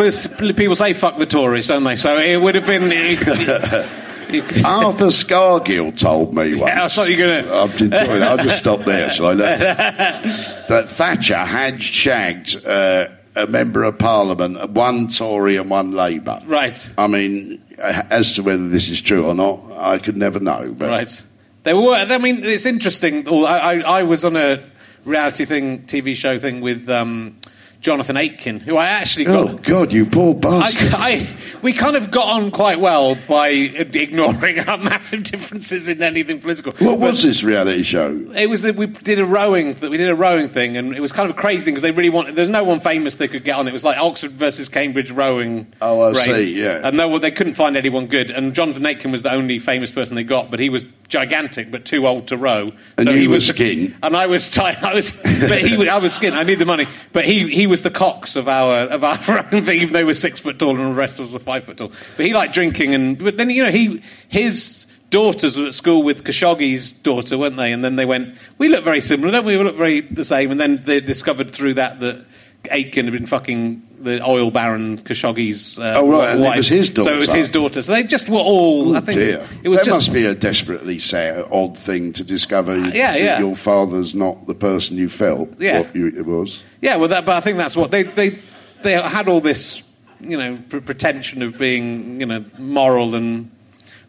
[0.56, 1.96] people- say "fuck the Tories," don't they?
[1.96, 2.92] So it would have been.
[4.66, 6.74] Arthur Scargill told me once.
[6.74, 8.22] I thought you were I'm enjoying it.
[8.24, 9.36] I'll just stop there, shall I?
[9.36, 16.40] that Thatcher had shagged uh, a member of Parliament, one Tory and one Labour.
[16.46, 16.90] Right.
[16.98, 20.74] I mean, as to whether this is true or not, I could never know.
[20.78, 21.22] But Right.
[21.64, 21.96] There were.
[21.96, 23.28] I mean, it's interesting.
[23.28, 24.64] I, I, I was on a
[25.06, 27.38] reality thing, TV show thing with um,
[27.84, 29.50] Jonathan Aitken, who I actually got.
[29.50, 30.94] Oh God, you poor bastard!
[30.94, 31.28] I, I,
[31.62, 36.72] we kind of got on quite well by ignoring our massive differences in anything political.
[36.72, 38.26] what But was this reality show?
[38.36, 39.74] It was that we did a rowing.
[39.74, 41.82] That we did a rowing thing, and it was kind of a crazy thing because
[41.82, 42.36] they really wanted.
[42.36, 43.68] There's no one famous they could get on.
[43.68, 45.68] It was like Oxford versus Cambridge rowing.
[45.82, 46.24] Oh, I race.
[46.24, 46.88] see, yeah.
[46.88, 48.32] And no, they couldn't find anyone good.
[48.32, 51.84] And Jonathan Aitken was the only famous person they got, but he was gigantic, but
[51.84, 52.72] too old to row.
[52.98, 53.96] And so he was skin.
[54.04, 54.82] and I was tight.
[54.82, 56.34] I was, but he, I was skin.
[56.34, 59.66] I need the money, but he he was the cox of our of our rowing
[59.66, 59.82] thing.
[59.82, 61.92] Even though was six foot tall and the rest of us were five foot tall.
[62.16, 66.04] But he liked drinking, and but then you know he his daughters were at school
[66.04, 67.72] with Khashoggi's daughter, weren't they?
[67.72, 69.58] And then they went, we look very similar, don't we?
[69.58, 70.52] We look very the same.
[70.52, 72.26] And then they discovered through that that
[72.70, 76.90] Aitken had been fucking the oil baron Khashoggi's uh, Oh, right, and it was his
[76.90, 77.10] daughter.
[77.10, 77.82] So it was his daughter.
[77.82, 78.96] So they just were all.
[78.96, 79.98] I Oh think dear, it was that just.
[79.98, 82.78] must be a desperately sad, odd thing to discover.
[82.78, 83.40] yeah, yeah.
[83.40, 85.60] Your father's not the person you felt.
[85.60, 85.80] Yeah.
[85.82, 86.62] what you, it was.
[86.82, 88.40] Yeah, well, that, but I think that's what they they
[88.84, 89.82] they had all this,
[90.20, 93.50] you know, pre- pretension of being, you know, moral and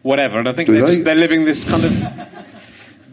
[0.01, 0.91] whatever, and I think Do they're they?
[0.91, 1.93] just they're living this kind of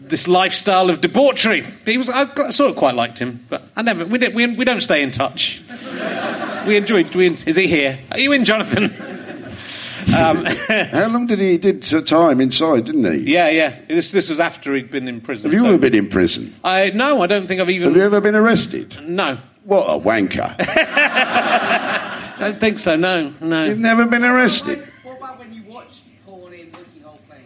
[0.09, 1.65] this lifestyle of debauchery.
[1.85, 4.65] He was I sort of quite liked him, but I never we don't we, we
[4.65, 5.63] don't stay in touch.
[6.65, 7.13] We enjoyed.
[7.15, 7.99] We, is he here?
[8.11, 8.93] Are you in, Jonathan?
[10.05, 12.83] Um, How long did he he did time inside?
[12.85, 13.31] Didn't he?
[13.31, 13.79] yeah, yeah.
[13.87, 15.45] This this was after he'd been in prison.
[15.49, 16.53] Have you so- ever been in prison?
[16.61, 17.87] I no, I don't think I've even.
[17.87, 18.97] Have you ever been arrested?
[19.07, 20.57] No, What a wanker!
[22.39, 22.97] don't think so.
[22.97, 23.63] No, no.
[23.63, 24.85] You've never been arrested.
[25.03, 27.45] What about when you watched porn in Wookey Hole Plains?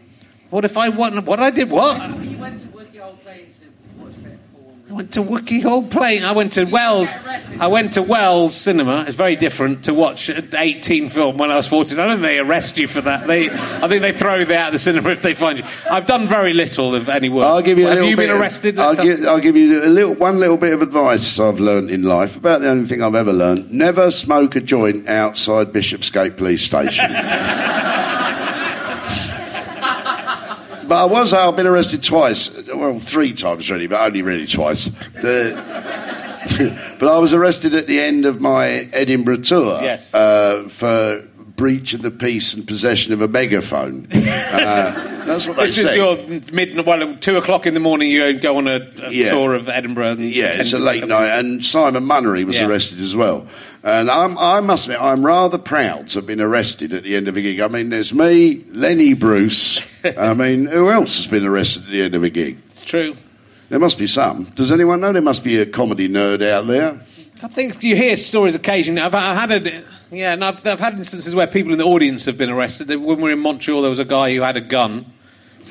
[0.49, 1.23] What if I what?
[1.25, 1.69] What I did?
[1.69, 2.01] What?
[2.23, 3.65] You went to Wookey Hole Plains to
[4.03, 4.81] watch a bit of porn.
[4.86, 6.25] I went to Wookey Hole playing.
[6.25, 7.11] I went to Wells.
[7.59, 9.05] I went to Wells Cinema.
[9.07, 11.99] It's very different to watch an 18 film when I was 14.
[11.99, 13.27] I don't think they arrest you for that.
[13.27, 15.65] They, I think they throw you out of the cinema if they find you.
[15.89, 17.45] I've done very little of any work.
[17.45, 18.73] I'll give you a Have you been arrested?
[18.73, 21.91] and I'll give, I'll give you a little, one little bit of advice I've learnt
[21.91, 22.35] in life.
[22.35, 27.11] About the only thing I've ever learnt: never smoke a joint outside Bishopsgate Police Station.
[30.87, 31.33] but I was.
[31.33, 32.67] I've been arrested twice.
[32.67, 34.89] Well, three times really, but only really twice.
[36.99, 40.13] But I was arrested at the end of my Edinburgh tour Yes.
[40.13, 41.21] uh, for
[41.57, 44.07] breach of the peace and possession of a megaphone.
[44.13, 46.15] Uh, that's what they This is your
[46.53, 48.09] mid, well, two o'clock in the morning.
[48.09, 49.31] You go on a, a Yeah.
[49.31, 50.11] tour of Edinburgh.
[50.11, 52.67] And Yeah, it's a late night, and Simon Munnery was Yeah.
[52.67, 53.47] arrested as well.
[53.83, 57.27] And I'm, I must admit, I'm rather proud to have been arrested at the end
[57.27, 57.59] of a gig.
[57.59, 59.81] I mean, there's me, Lenny Bruce.
[60.17, 62.57] I mean, who else has been arrested at the end of a gig?
[62.69, 63.15] It's true.
[63.69, 64.45] There must be some.
[64.55, 66.99] Does anyone know there must be a comedy nerd out there?
[67.43, 69.01] I think you hear stories occasionally.
[69.01, 72.25] I've, I've had a, yeah, and I've, I've had instances where people in the audience
[72.25, 72.89] have been arrested.
[72.89, 75.05] When we were in Montreal, there was a guy who had a gun,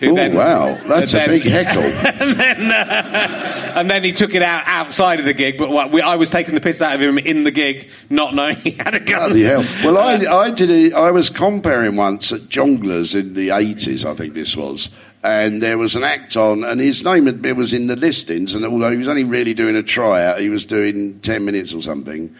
[0.02, 0.78] Oh, wow.
[0.86, 1.82] That's and a big heckle.
[1.82, 5.56] and then, uh, and then he took it out outside of the gig.
[5.56, 8.34] But what, we, I was taking the piss out of him in the gig, not
[8.34, 9.30] knowing he had a gun.
[9.30, 9.64] Bloody hell.
[9.84, 10.70] Well, I, I did.
[10.92, 14.04] A, I was comparing once at Jongleurs in the eighties.
[14.04, 14.94] I think this was,
[15.26, 18.54] and there was an act on, and his name had, it was in the listings.
[18.54, 21.82] And although he was only really doing a tryout, he was doing ten minutes or
[21.82, 22.34] something.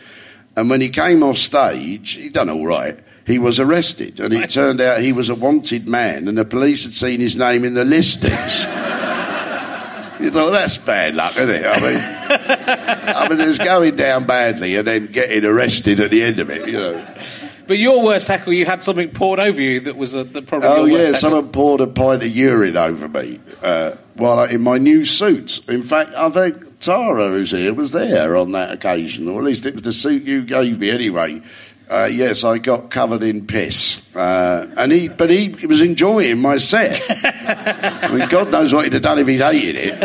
[0.57, 2.99] And when he came off stage, he'd done all right.
[3.27, 6.85] He was arrested, and it turned out he was a wanted man, and the police
[6.85, 8.65] had seen his name in the listings.
[10.19, 11.67] You thought that's bad luck, isn't it?
[11.67, 11.99] I mean,
[13.17, 16.67] I mean, there's going down badly and then getting arrested at the end of it,
[16.67, 17.07] you know.
[17.67, 20.69] But your worst heckle, you had something poured over you that was a, the probably
[20.69, 24.79] Oh yeah, someone poured a pint of urine over me uh, while I, in my
[24.79, 25.69] new suit.
[25.69, 29.67] In fact, I think Tara, who's here, was there on that occasion, or at least
[29.67, 31.43] it was the suit you gave me anyway.
[31.89, 36.59] Uh, yes, I got covered in piss, uh, and he, but he was enjoying my
[36.59, 37.01] set.
[37.09, 40.03] I mean, God knows what he'd have done if he'd hated it.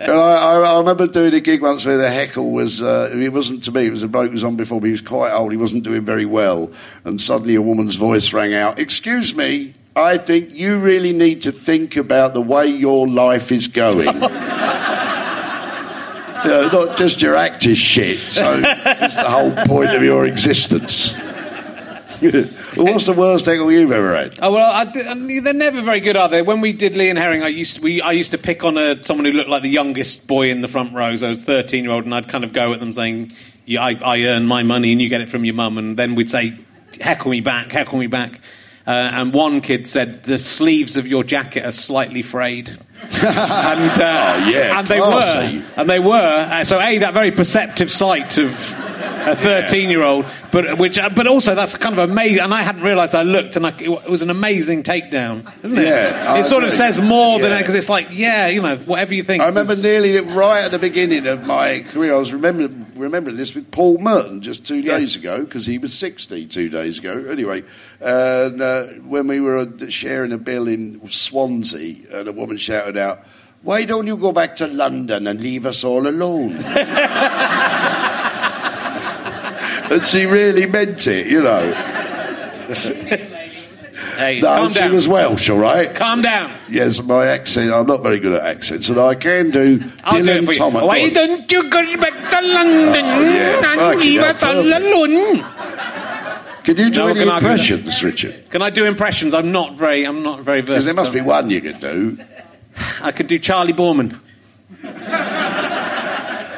[0.00, 3.30] And I, I, I remember doing a gig once where the heckle was, uh, it
[3.30, 5.32] wasn't to me, it was a bloke who was on before, but he was quite
[5.32, 6.72] old, he wasn't doing very well.
[7.04, 11.52] And suddenly a woman's voice rang out, Excuse me, I think you really need to
[11.52, 14.08] think about the way your life is going.
[16.44, 21.16] Know, not just your actor's shit, so it's the whole point of your existence.
[21.18, 22.44] well,
[22.76, 24.38] what's the worst heckle you've ever had?
[24.40, 26.42] Oh well, I did, um, they're never very good, are they?
[26.42, 29.02] When we did Lee and Herring, I used we I used to pick on a,
[29.04, 31.16] someone who looked like the youngest boy in the front row.
[31.16, 33.32] So I was thirteen year old, and I'd kind of go at them saying,
[33.66, 36.14] "Yeah, I, I earn my money, and you get it from your mum." And then
[36.14, 36.58] we'd say,
[37.00, 38.40] "Heckle me back, heckle me back."
[38.90, 42.70] Uh, and one kid said, "The sleeves of your jacket are slightly frayed."
[43.02, 45.58] and uh, Oh, yeah, and they classy.
[45.58, 46.46] were, and they were.
[46.50, 48.50] Uh, so a that very perceptive sight of
[49.26, 52.40] a thirteen-year-old, but which, uh, but also that's kind of amazing.
[52.40, 53.14] And I hadn't realised.
[53.14, 55.86] I looked, and I, it was an amazing takedown, isn't it?
[55.86, 57.58] Yeah, I it sort of says more than Yeah.
[57.58, 59.42] because it's like, yeah, you know, whatever you think.
[59.42, 62.14] I remember nearly right at the beginning of my career.
[62.14, 64.98] I was remembering, remembering this with Paul Merton just two Yeah.
[64.98, 67.26] days ago because he was 60 two days ago.
[67.30, 67.62] Anyway,
[68.00, 72.96] and, uh, when we were uh, sharing a bill in Swansea, and a woman shouted
[72.96, 73.20] out,
[73.62, 76.56] "Why don't you go back to London and leave us all alone?"
[79.90, 81.72] and she really meant it, you know.
[84.16, 84.92] Hey, No, calm she down.
[84.92, 85.94] was Welsh, all right.
[85.94, 86.52] Calm down.
[86.68, 87.72] Yes, my accent.
[87.72, 90.52] I'm not very good at accents, and I can do I'll do it Dylan you.
[90.54, 90.82] Thomas.
[90.82, 95.44] Why don't you go back to London Oh, yeah, and leave us all alone?
[96.64, 98.50] Can you do No, any do impressions, Richard?
[98.50, 99.32] Can I do impressions?
[99.32, 100.04] I'm not very.
[100.04, 100.86] I'm not very Because versed.
[100.86, 102.18] there must be one you could do.
[103.02, 104.18] I could do Charlie Borman.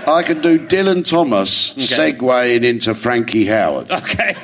[0.07, 2.13] I can do Dylan Thomas Okay.
[2.13, 3.91] segueing into Frankie Howerd.
[3.91, 4.37] Okay.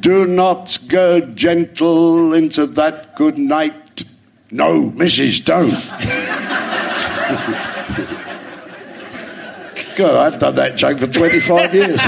[0.00, 4.04] Do not go gentle into that good night.
[4.50, 5.44] No, Mrs.
[5.44, 5.70] Don't.
[9.96, 12.00] God, I've done that joke for 25 years.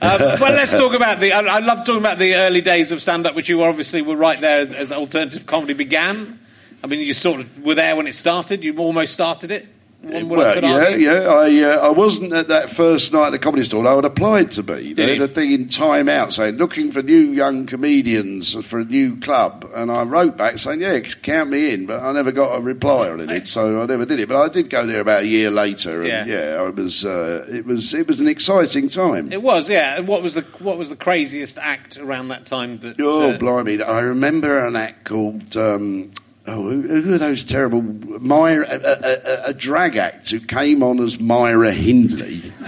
[0.40, 1.32] well, let's talk about the.
[1.32, 4.40] I, I love talking about the early days of stand-up, which you obviously were right
[4.40, 6.38] there as alternative comedy began.
[6.82, 8.64] I mean, you sort of were there when it started.
[8.64, 9.68] You almost started it.
[10.00, 11.06] One well, yeah, argue.
[11.10, 11.22] yeah.
[11.22, 13.84] I uh, I wasn't at that first night at the comedy store.
[13.84, 14.92] I would applied to be.
[14.92, 18.78] They Did had a thing in Time Out saying looking for new young comedians for
[18.78, 22.30] a new club, and I wrote back saying, "Yeah, count me in," but I never
[22.30, 24.28] got a reply on it, so I never did it.
[24.28, 26.54] But I did go there about a year later, and Yeah.
[26.54, 27.04] yeah, I was.
[27.04, 29.32] Uh, it was it was an exciting time.
[29.32, 29.96] It was, yeah.
[29.98, 32.76] And what was the what was the craziest act around that time?
[32.78, 33.82] That Oh, uh, blimey!
[33.82, 35.56] I remember an act called.
[35.56, 36.12] Um,
[36.48, 38.66] oh, who, who are those terrible Myra?
[38.68, 42.52] A, a, a, drag act who came on as Myra Hindley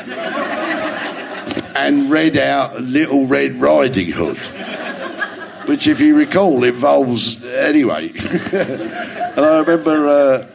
[1.75, 4.39] and read out Little Red Riding Hood,
[5.67, 8.09] which, if you recall, involves anyway.
[8.53, 10.47] and I remember uh,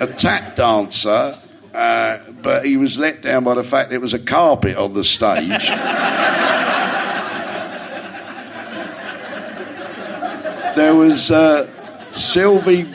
[0.00, 1.38] a tap dancer.
[1.72, 5.04] Uh, but he was let down by the fact there was a carpet on the
[5.04, 5.68] stage.
[10.76, 11.70] there was uh,
[12.10, 12.86] Sylvie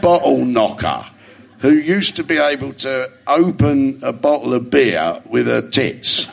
[0.00, 1.06] Bottle Knocker,
[1.58, 6.26] who used to be able to open a bottle of beer with her tits.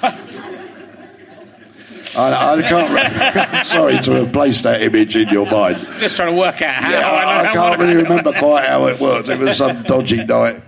[2.17, 2.91] I, I can't.
[2.93, 5.77] Re- I'm sorry to have placed that image in your mind.
[5.97, 6.89] just trying to work out how.
[6.89, 9.27] Yeah, I, I, I can't really remember quite how it worked.
[9.27, 10.61] It was some dodgy night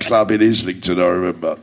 [0.00, 0.98] club in Islington.
[0.98, 1.58] I remember.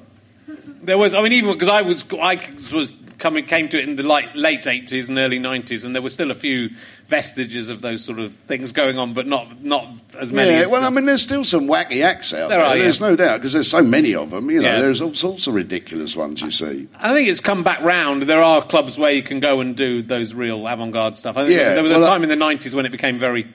[0.83, 2.35] There was, I mean, even because I was, I
[2.71, 6.01] was coming came to it in the light, late 80s and early 90s, and there
[6.01, 6.69] were still a few
[7.07, 9.87] vestiges of those sort of things going on, but not not
[10.19, 10.51] as many.
[10.51, 12.65] Yeah, as well, the- I mean, there's still some wacky acts out There there.
[12.67, 13.07] are, There's yeah.
[13.09, 14.49] no doubt because there's so many of them.
[14.49, 14.81] You know, Yeah.
[14.81, 16.87] there's all sorts of ridiculous ones you see.
[16.99, 18.23] I think it's come back round.
[18.23, 21.37] There are clubs where you can go and do those real avant-garde stuff.
[21.37, 23.17] I think Yeah, there was a well, I- time in the 90s when it became
[23.19, 23.47] very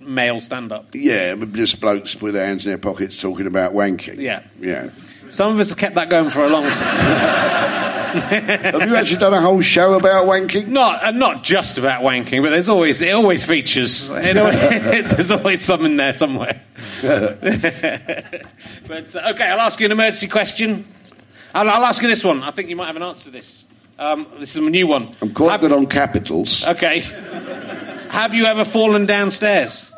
[0.00, 0.88] male stand-up.
[0.94, 4.18] Yeah, just blokes with their hands in their pockets talking about wanking.
[4.18, 4.40] Yeah.
[4.60, 4.88] yeah.
[5.28, 7.48] Some of us have kept that going for a long time.
[8.12, 10.68] Have you actually done a whole show about wanking?
[10.68, 14.08] Not uh, not just about wanking, but there's always it always features.
[14.10, 14.58] It always-
[15.10, 16.62] there's always something there somewhere.
[17.02, 17.44] but
[19.16, 20.86] uh, okay, I'll ask you an emergency question.
[21.54, 22.42] I'll, I'll ask you this one.
[22.42, 23.64] I think you might have an answer to this.
[23.98, 25.14] Um, this is a new one.
[25.20, 26.64] I'm quite Have- good on capitals.
[26.66, 27.00] Okay.
[28.10, 29.90] Have you ever fallen downstairs?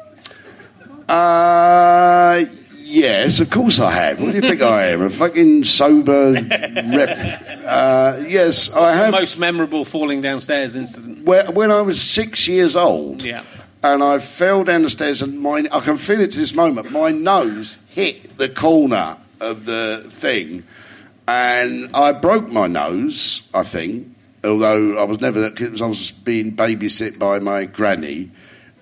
[1.08, 2.44] Uh,
[2.90, 4.20] yes, of course I have.
[4.20, 5.02] What do you think I am?
[5.02, 7.46] A fucking sober rep.
[7.70, 9.12] Uh, yes, I have.
[9.12, 11.24] Most memorable falling downstairs incident.
[11.24, 13.42] Where- when I was six years old, Yeah.
[13.84, 16.90] and I fell down the stairs, and my I can feel it to this moment.
[16.90, 20.64] My nose hit the corner of the thing,
[21.28, 23.42] and I broke my nose.
[23.54, 24.08] I think,
[24.42, 28.30] although I was never because I was being babysit by my granny.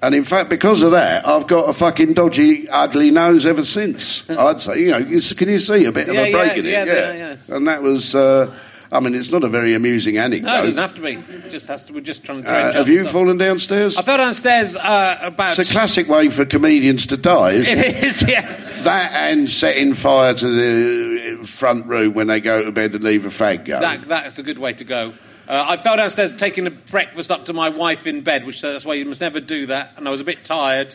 [0.00, 4.28] And in fact, because of that, I've got a fucking dodgy, ugly nose ever since.
[4.30, 6.64] I'd say, you know, can you see a bit Yeah, of a yeah, break in
[6.64, 6.86] yeah, it?
[6.88, 7.48] yeah, yes.
[7.48, 8.54] And that was, uh,
[8.92, 10.46] I mean, it's not a very amusing anecdote.
[10.46, 11.14] No, it doesn't have to be.
[11.14, 11.92] It just has to.
[11.92, 12.48] We're just trying to.
[12.48, 13.12] Uh, have you stuff.
[13.12, 13.96] fallen downstairs?
[13.96, 15.58] I fell downstairs uh, about.
[15.58, 17.86] It's a classic way for comedians to die, isn't it?
[17.96, 18.42] It is, yeah.
[18.84, 23.26] That and setting fire to the front room when they go to bed and leave
[23.26, 23.82] a fag going.
[23.82, 25.12] That, that's a good way to go.
[25.48, 28.84] Uh, I fell downstairs taking a breakfast up to my wife in bed, which that's
[28.84, 29.94] why you must never do that.
[29.96, 30.94] And I was a bit tired.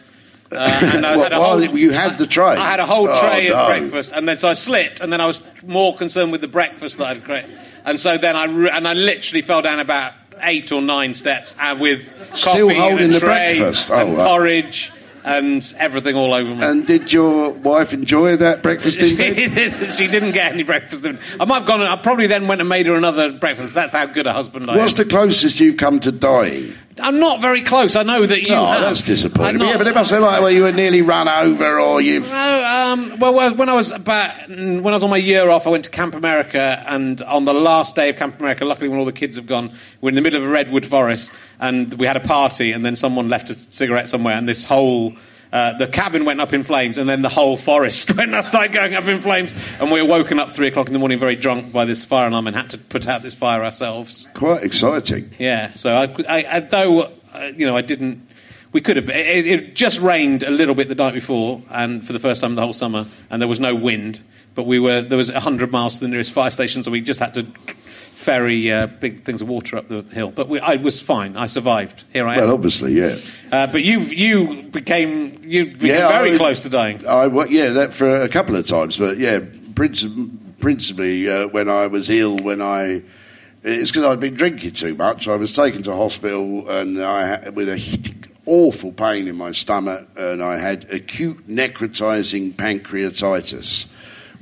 [0.52, 0.58] Uh,
[0.94, 2.46] and I What, had a whole, you had the tray?
[2.46, 3.56] I had a whole Oh, tray no.
[3.56, 6.48] of breakfast, and then so I slipped, and then I was more concerned with the
[6.48, 10.14] breakfast that I'd created, and so then I re- and I literally fell down about
[10.42, 12.06] eight or nine steps, and with
[12.38, 13.90] Still coffee holding the breakfast?
[13.90, 14.28] Oh, and right.
[14.28, 14.92] porridge
[15.24, 16.64] and everything all over me.
[16.64, 21.06] And did your wife enjoy that breakfast in she, didn't, she didn't get any breakfast.
[21.06, 21.82] I might have gone.
[21.82, 23.74] I probably then went and made her another breakfast.
[23.74, 24.80] That's how good a husband I am.
[24.80, 26.76] What's the closest you've come to dying?
[27.00, 27.96] I'm not very close.
[27.96, 28.54] I know that you.
[28.54, 28.82] oh, have.
[28.82, 29.60] that's disappointing.
[29.60, 32.30] But yeah, but it must be like where you were nearly run over or you've.
[32.30, 35.66] No, um, well, well, when I was about when I was on my year off,
[35.66, 39.00] I went to Camp America, and on the last day of Camp America, luckily when
[39.00, 42.06] all the kids have gone, we're in the middle of a redwood forest, and we
[42.06, 45.14] had a party, and then someone left a cigarette somewhere, and this whole.
[45.54, 48.96] Uh, the cabin went up in flames, and then the whole forest went started going
[48.96, 51.72] up in flames, and we were woken up three o'clock in the morning, very drunk
[51.72, 54.28] by this fire alarm, and had to put out this fire ourselves.
[54.34, 55.30] Quite exciting.
[55.38, 58.28] Yeah, so I, I, I though uh, you know I didn't.
[58.72, 59.12] We could have.
[59.12, 62.56] It, it just rained a little bit the night before, and for the first time
[62.56, 64.24] the whole summer, and there was no wind.
[64.56, 67.20] But we were there was hundred miles to the nearest fire station, so we just
[67.20, 67.46] had to
[68.24, 70.32] ferry uh, big things of water up the hill.
[70.32, 71.36] But we, I was fine.
[71.38, 72.04] I survived.
[72.14, 72.40] Here I am.
[72.42, 73.18] Well, obviously, yeah.
[73.52, 77.06] uh, but you you became you became Yeah, very mean- close to dying.
[77.08, 81.88] I yeah, that for a couple of times, but yeah, princi- principally uh, when I
[81.88, 83.04] was ill, when I
[83.64, 85.28] it's because I'd been drinking too much.
[85.28, 87.80] I was taken to hospital and I had, with a
[88.46, 93.93] awful pain in my stomach, and I had acute necrotizing pancreatitis,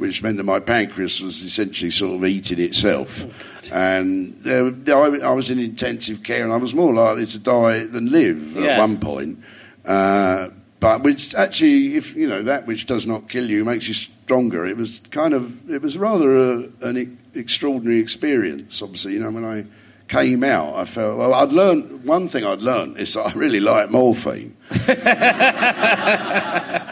[0.01, 3.23] which meant that my pancreas was essentially sort of eating itself.
[3.71, 7.85] and uh, I, I was in intensive care, and I was more likely to die
[7.85, 9.39] than live at one point.
[9.85, 10.49] Uh,
[10.81, 14.65] but which actually, if you know that which does not kill you makes you stronger.
[14.65, 18.81] It was kind of, it was rather a, an extraordinary experience.
[18.81, 19.65] Obviously, you know, when I
[20.11, 21.33] came out, I felt well.
[21.33, 22.43] I'd learned one thing.
[22.45, 24.55] I'd learned is that I really like morphine.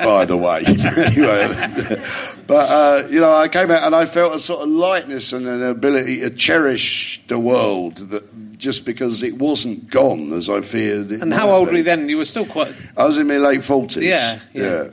[0.10, 0.64] By the way,
[2.48, 5.46] but uh, you know, I came out and I felt a sort of lightness and
[5.48, 11.12] an ability to cherish the world that just because it wasn't gone as I feared.
[11.12, 11.72] It And how old be.
[11.72, 12.10] were you then?
[12.10, 12.74] You were still quite.
[12.98, 14.04] I was in my late forties.
[14.04, 14.88] Yeah, yeah.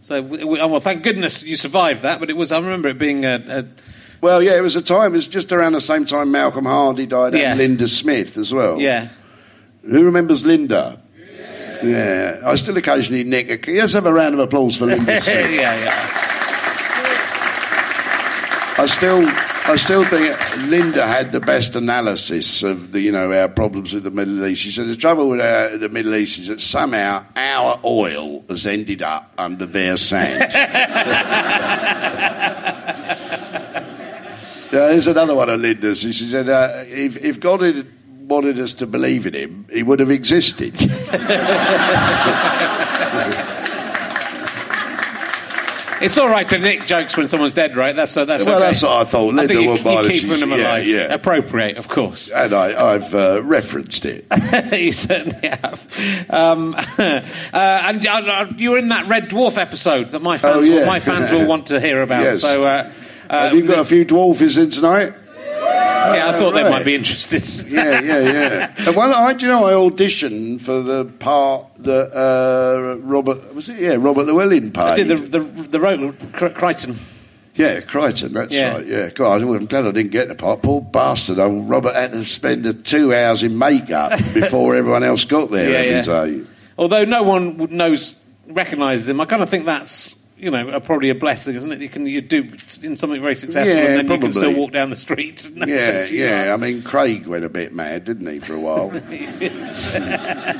[0.00, 2.20] So w- w- oh, well, thank goodness you survived that.
[2.20, 2.52] But it was.
[2.52, 3.36] I remember it being a.
[3.48, 3.64] a
[4.24, 5.12] Well, yeah, it was a time.
[5.12, 7.50] It was just around the same time Malcolm Hardee died Yeah.
[7.50, 8.80] and Linda Smith as well.
[8.80, 9.08] yeah.
[9.82, 10.98] Who remembers Linda?
[11.82, 12.40] Yeah.
[12.42, 13.68] I still occasionally nick.
[13.68, 16.08] A, let's have a round of applause for Linda yeah, yeah.
[18.78, 19.26] I still,
[19.70, 20.34] I still think
[20.70, 24.62] Linda had the best analysis of the, you know, our problems with the Middle East.
[24.62, 28.66] She said the trouble with our, the Middle East is that somehow our oil has
[28.66, 30.50] ended up under their sand.
[34.74, 36.00] Yeah, there's another one of Linda's.
[36.00, 37.86] She said, uh, if, if God had
[38.28, 40.74] wanted us to believe in him, he would have existed.
[46.00, 47.96] It's all right to nick jokes when someone's dead, right?
[47.96, 48.66] That's uh, that's Well, okay.
[48.66, 49.38] that's what I thought.
[49.38, 50.86] I think you, you keep them alive.
[50.86, 51.14] yeah.
[51.14, 52.28] Appropriate, of course.
[52.30, 54.26] And I, I've uh, referenced it.
[54.78, 56.26] you certainly have.
[56.28, 57.20] Um, uh,
[57.54, 60.80] and uh, you were in that Red Dwarf episode that my fans, Oh, yeah.
[60.80, 62.24] will, my fans will want to hear about.
[62.24, 62.42] Yes.
[62.42, 62.92] So, uh, uh,
[63.42, 65.12] Have you got a few dwarfies in tonight?
[65.46, 67.42] yeah, I thought they might be interested.
[67.70, 68.18] Yeah, yeah,
[68.78, 68.90] yeah.
[68.96, 73.78] Well, I, do you know, I auditioned for the part that uh, Robert was it?
[73.78, 74.86] Yeah, Robert Llewellyn played.
[74.86, 75.78] I did the the, the
[76.32, 76.96] Cr- Kryten.
[77.56, 78.74] Yeah, Kryten, that's Yeah.
[78.74, 78.86] right.
[78.86, 80.60] Yeah, God, I'm glad I didn't get the part.
[80.62, 85.24] Poor bastard, old Robert had to spend uh, two hours in makeup before everyone else
[85.24, 86.24] got there Yeah, every yeah.
[86.42, 86.50] day.
[86.76, 90.14] Although no one would- knows recognises him, I kind of think that's
[90.44, 91.80] you know a, probably a blessing, isn't it?
[91.80, 92.50] You can you do
[92.82, 95.46] in something very successful, Yeah, and then you can still walk down the street.
[95.46, 96.50] and no Yeah, knows who you yeah.
[96.50, 96.54] are.
[96.54, 98.90] I mean, Craig went a bit mad, didn't he, for a while?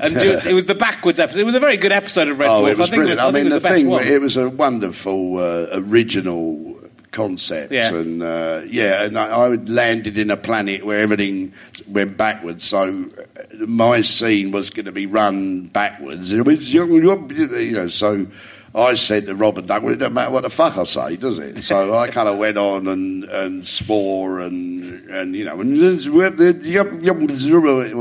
[0.00, 1.40] And it was the backwards episode.
[1.40, 3.08] It was a very good episode of Red oh, was I think brilliant.
[3.08, 4.06] it was, I, I mean, the the best thing, one.
[4.06, 6.77] it was a wonderful uh, original
[7.12, 7.94] concept, Yeah.
[7.94, 11.52] and uh, yeah, and I, I landed in a planet where everything
[11.86, 12.64] went backwards.
[12.64, 16.32] So uh, my scene was going to be run backwards.
[16.32, 18.26] It was, you know, so.
[18.74, 21.38] I said to Robert Doug, well, it doesn't matter what the fuck I say, does
[21.38, 21.64] it?
[21.64, 26.00] So I kind of went on and, and swore and, and, you know, and when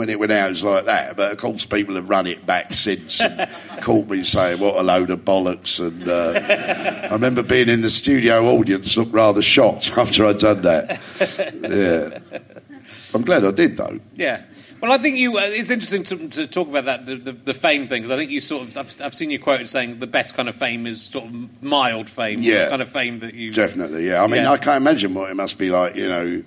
[0.10, 1.16] it went out, it was like that.
[1.16, 3.50] But of course, people have run it back since and
[3.82, 5.80] caught me saying, what a load of bollocks.
[5.80, 10.62] And uh, I remember being in the studio audience, looked rather shocked after I'd done
[10.64, 11.00] that.
[11.62, 12.20] Yeah.
[13.14, 14.00] I'm glad I did, though.
[14.16, 14.44] Yeah.
[14.82, 15.38] Well, I think you.
[15.38, 18.18] Uh, it's interesting to, to talk about that the, the, the fame thing because I
[18.20, 18.78] think you sort of.
[18.78, 22.10] I've, I've seen you quoted saying the best kind of fame is sort of mild
[22.10, 22.40] fame.
[22.42, 22.66] Yeah.
[22.66, 23.54] The kind of fame that you.
[23.54, 24.24] Definitely, yeah.
[24.24, 24.52] I mean, Yeah.
[24.52, 26.44] I can't imagine what it must be like, you know,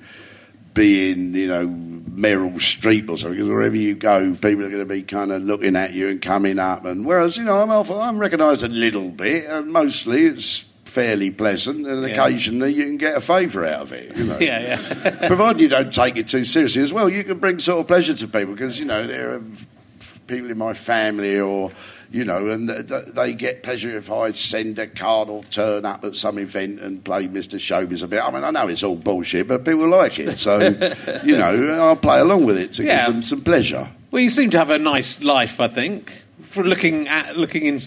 [0.74, 4.84] being, you know, Meryl Streep or something, because wherever you go, people are going to
[4.84, 6.84] be kind of looking at you and coming up.
[6.84, 11.30] And whereas, you know, I'm, off, I'm recognised a little bit, and mostly it's fairly
[11.30, 12.08] pleasant, and Yeah.
[12.12, 14.38] occasionally you can get a favour out of it, you know.
[14.40, 15.26] Yeah, yeah.
[15.28, 18.14] Provided you don't take it too seriously as well, you can bring sort of pleasure
[18.14, 19.42] to people because you know there are
[20.00, 21.70] f- people in my family or
[22.12, 25.84] you know, and th- th- they get pleasure if I send a card or turn
[25.86, 27.54] up at some event and play Mr.
[27.56, 28.20] Showbiz a bit.
[28.20, 30.58] I mean, I know it's all bullshit, but people like it, so
[31.24, 33.06] you know, I'll play along with it to Yeah.
[33.06, 33.88] give them some pleasure.
[34.10, 35.60] Well, you seem to have a nice life.
[35.60, 36.10] I think,
[36.42, 37.78] for looking at looking in,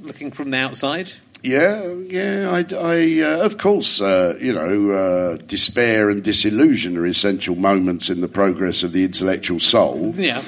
[0.00, 1.10] looking from the outside.
[1.42, 7.06] Yeah, yeah, I, I uh, of course, uh, you know, uh, despair and disillusion are
[7.06, 10.14] essential moments in the progress of the intellectual soul.
[10.16, 10.38] Yeah.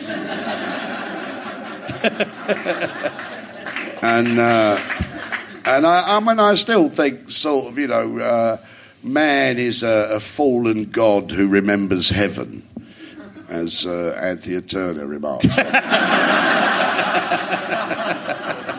[4.02, 4.78] and uh,
[5.64, 8.58] and I, I mean, I still think sort of, you know, uh,
[9.02, 12.62] man is a, a fallen god who remembers heaven,
[13.48, 15.46] as uh, Anthea Turner remarks.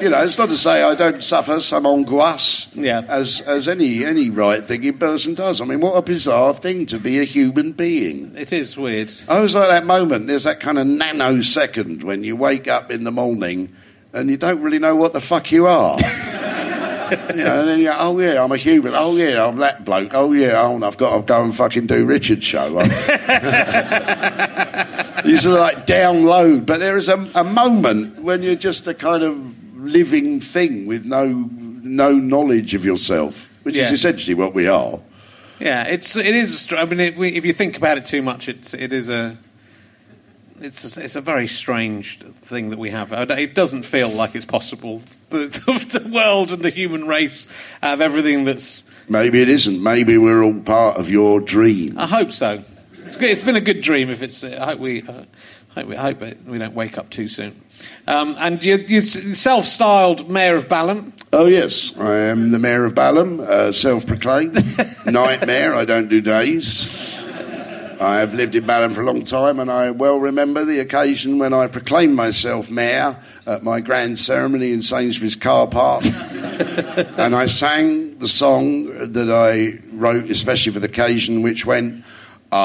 [0.00, 3.02] you know, it's not to say I don't suffer some angoisse, Yeah.
[3.08, 5.60] as as any any right-thinking person does.
[5.60, 8.34] I mean, what a bizarre thing to be a human being.
[8.36, 9.10] It is weird.
[9.28, 10.26] I was like that moment.
[10.26, 13.74] There's that kind of nanosecond when you wake up in the morning
[14.12, 15.98] and you don't really know what the fuck you are.
[17.10, 18.92] you know, and then you go, oh yeah, I'm a human.
[18.94, 20.12] Oh yeah, I'm that bloke.
[20.14, 22.66] Oh yeah, oh, and I've got to go and fucking do Richard's show.
[25.24, 28.94] you sort of like download, but there is a, a moment when you're just a
[28.94, 31.26] kind of living thing with no
[31.82, 33.84] no knowledge of yourself, which Yeah.
[33.84, 34.98] is essentially what we are.
[35.60, 36.68] Yeah, it's it is.
[36.72, 39.38] I mean, it, we, if you think about it too much, it's it is a.
[40.60, 43.12] It's a, it's a very strange thing that we have.
[43.12, 45.02] It doesn't feel like it's possible.
[45.30, 47.46] The, the, the world and the human race
[47.82, 48.82] have everything that's.
[49.10, 49.82] Maybe it isn't.
[49.82, 51.98] Maybe we're all part of your dream.
[51.98, 52.64] I hope so.
[53.04, 54.08] It's, good, it's been a good dream.
[54.10, 55.24] If it's, I hope we, uh,
[55.74, 57.60] hope we, I hope we don't wake up too soon.
[58.06, 61.12] Um, and you, you self-styled mayor of Balham.
[61.32, 64.54] Oh, yes, I am the mayor of Balham, uh, self proclaimed.
[65.06, 67.18] Nightmare, I don't do days.
[68.00, 71.38] I have lived in Balham for a long time, and I well remember the occasion
[71.38, 76.04] when I proclaimed myself mayor at my grand ceremony in Sainsbury's car park.
[77.18, 82.04] and I sang the song that I wrote especially for the occasion, which went,
[82.52, 82.58] I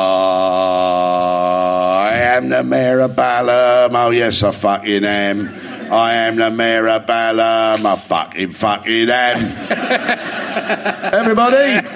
[2.33, 3.95] am the mayor of Balham.
[3.95, 5.49] Oh, yes, I fucking am.
[5.91, 7.85] I am the mayor of Balham.
[7.85, 9.39] I fucking fucking am.
[11.13, 11.87] Everybody?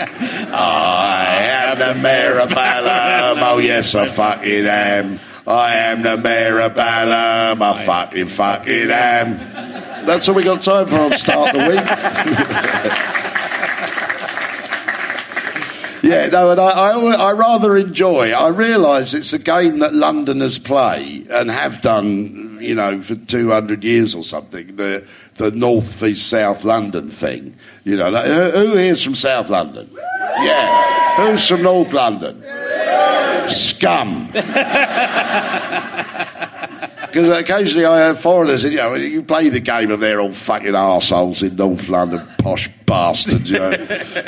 [0.54, 3.42] I am the mayor of Balham.
[3.42, 5.20] Oh, yes, I fucking am.
[5.48, 7.62] I am the mayor of Balham.
[7.62, 9.38] I fucking fucking am.
[10.06, 13.24] That's all we got time for on Start the Week.
[16.04, 18.32] Yeah, no, and I, I, I rather enjoy.
[18.32, 23.84] I realise it's a game that Londoners play and have done you know, for 200
[23.84, 27.56] years or something, the, the North v South London thing.
[27.84, 29.90] You know, like, who, who here's from South London?
[30.42, 31.16] Yeah.
[31.18, 32.44] Who's from North London?
[33.50, 34.32] Scum.
[37.18, 40.74] Because occasionally I have foreigners, you know, you play the game of they're all fucking
[40.74, 43.72] arseholes in North London, posh bastards, you know.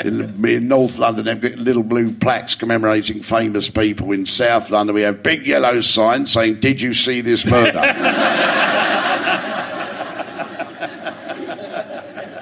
[0.04, 4.10] in, in North London, they've got little blue plaques commemorating famous people.
[4.10, 7.78] In South London, we have big yellow signs saying, Did you see this murder?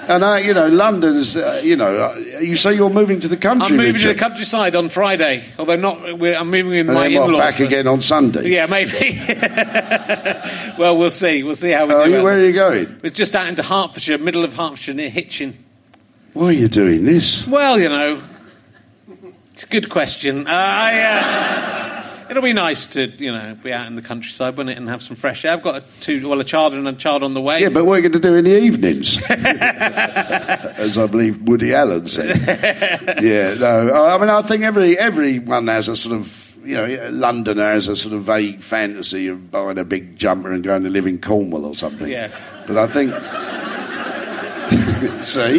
[0.09, 1.37] And I, you know, London's.
[1.37, 3.67] Uh, you know, you say you're moving to the country.
[3.67, 4.09] I'm moving Richard.
[4.09, 6.19] to the countryside on Friday, although not.
[6.19, 7.41] We're, I'm moving in And my then what, in-laws.
[7.41, 7.73] back first.
[7.73, 8.49] again on Sunday.
[8.49, 9.21] Yeah, maybe.
[10.79, 11.43] well, we'll see.
[11.43, 12.13] We'll see how we Are do.
[12.13, 13.01] you, where are you going?
[13.03, 15.65] It's just out into Hertfordshire, middle of Hertfordshire, near Hitchin.
[16.35, 17.47] Why are you doing this?
[17.47, 18.23] Well, you know,
[19.53, 20.47] it's a good question.
[20.47, 21.98] Uh, I, uh,
[22.31, 25.03] it'll be nice to, you know, be out in the countryside, won't it, and have
[25.03, 25.53] some fresh air.
[25.53, 27.61] I've got a two, well, a child and a child on the way.
[27.61, 29.23] Yeah, but what are you going to do in the evenings?
[29.31, 32.37] As I believe Woody Allen said.
[33.23, 33.91] yeah, no.
[33.91, 37.89] I I mean, I think every everyone has a sort of, you know, Londoner has
[37.89, 41.21] a sort of vague fantasy of buying a big jumper and going to live in
[41.21, 42.11] Cornwall or something.
[42.11, 42.31] Yeah.
[42.67, 43.15] But I think.
[45.25, 45.59] See?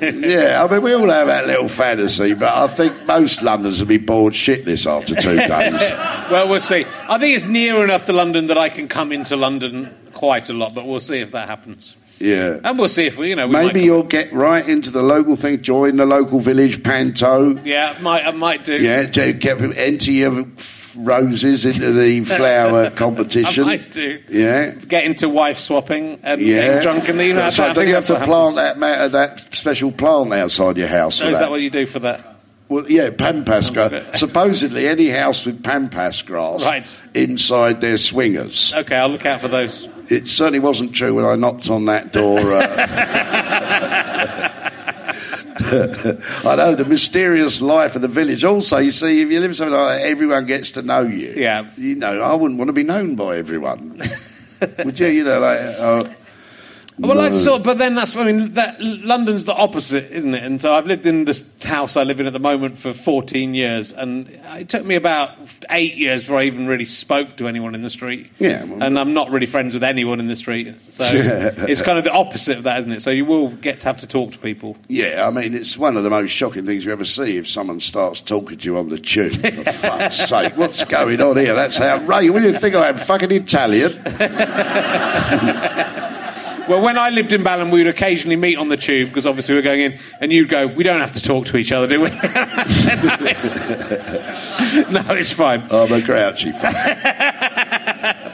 [0.00, 3.88] Yeah, I mean, we all have that little fantasy, but I think most Londoners will
[3.88, 5.80] be bored shitless after two days.
[6.30, 6.84] Well, we'll see.
[7.08, 10.52] I think it's near enough to London that I can come into London quite a
[10.52, 11.96] lot, but we'll see if that happens.
[12.18, 12.58] Yeah.
[12.64, 15.36] And we'll see if we, you know, we Maybe you'll get right into the local
[15.36, 17.56] thing, join the local village panto.
[17.62, 18.76] Yeah, might, I might do.
[18.76, 20.44] Yeah, to get, enter your
[20.96, 23.64] roses into the flower I competition.
[23.64, 24.20] might do.
[24.28, 24.70] Yeah.
[24.72, 27.08] Get into wife swapping and Yeah, getting drunk.
[27.08, 28.80] I, That's think Don't you have to plant happens.
[28.80, 31.16] that that special plant outside your house?
[31.20, 31.38] Is that?
[31.40, 32.36] that what you do for that?
[32.68, 34.04] Well, yeah, pampas grass.
[34.20, 36.98] Supposedly, any house with pampas grass Right.
[37.14, 38.74] inside their swingers.
[38.74, 39.88] Okay, I'll look out for those.
[40.10, 42.38] It certainly wasn't true when I knocked on that door.
[42.40, 42.60] Uh,
[46.44, 48.44] I know the mysterious life of the village.
[48.44, 51.32] Also, you see, if you live somewhere like that, everyone gets to know you.
[51.36, 51.70] Yeah.
[51.76, 54.00] You know, I wouldn't want to be known by everyone.
[54.84, 55.08] Would you?
[55.08, 55.60] You know, like.
[55.60, 56.14] Uh,
[56.98, 57.38] Well, like no.
[57.38, 60.42] sort, of- but then that's I mean that London's the opposite, isn't it?
[60.42, 63.54] And so I've lived in this house I live in at the moment for 14
[63.54, 65.30] years, and it took me about
[65.70, 68.30] eight years before I even really spoke to anyone in the street.
[68.38, 71.98] Yeah, well- and I'm not really friends with anyone in the street, so it's kind
[71.98, 73.02] of the opposite of that, isn't it?
[73.02, 74.76] So you will get to have to talk to people.
[74.88, 77.80] Yeah, I mean, it's one of the most shocking things you ever see if someone
[77.80, 79.32] starts talking to you on the tube.
[79.34, 81.54] For fuck's sake, what's going on here?
[81.54, 81.98] That's how?
[81.98, 82.32] outrageous.
[82.32, 83.92] What do you think I am, fucking Italian?
[86.68, 89.54] Well, when I lived in Balham, we would occasionally meet on the tube because obviously
[89.54, 91.86] we were going in, and you'd go, "We don't have to talk to each other,
[91.86, 92.10] do we?"
[92.68, 93.70] Said, no, it's,
[94.90, 95.66] no, it's fine.
[95.70, 96.52] I'm a grouchy.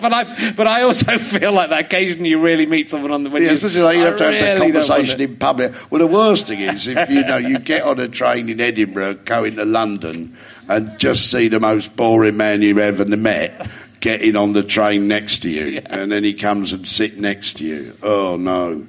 [0.04, 3.30] But I, but I also feel like that occasionally you really meet someone on the
[3.30, 5.72] when Yeah, you, especially like you I have to have really that conversation in public.
[5.90, 9.14] Well, the worst thing is if you know you get on a train in Edinburgh,
[9.24, 10.36] go into London,
[10.68, 13.66] and just see the most boring man you've ever met
[14.04, 17.64] getting on the train next to you, and then he comes and sit next to
[17.64, 17.96] you.
[18.02, 18.86] Oh no,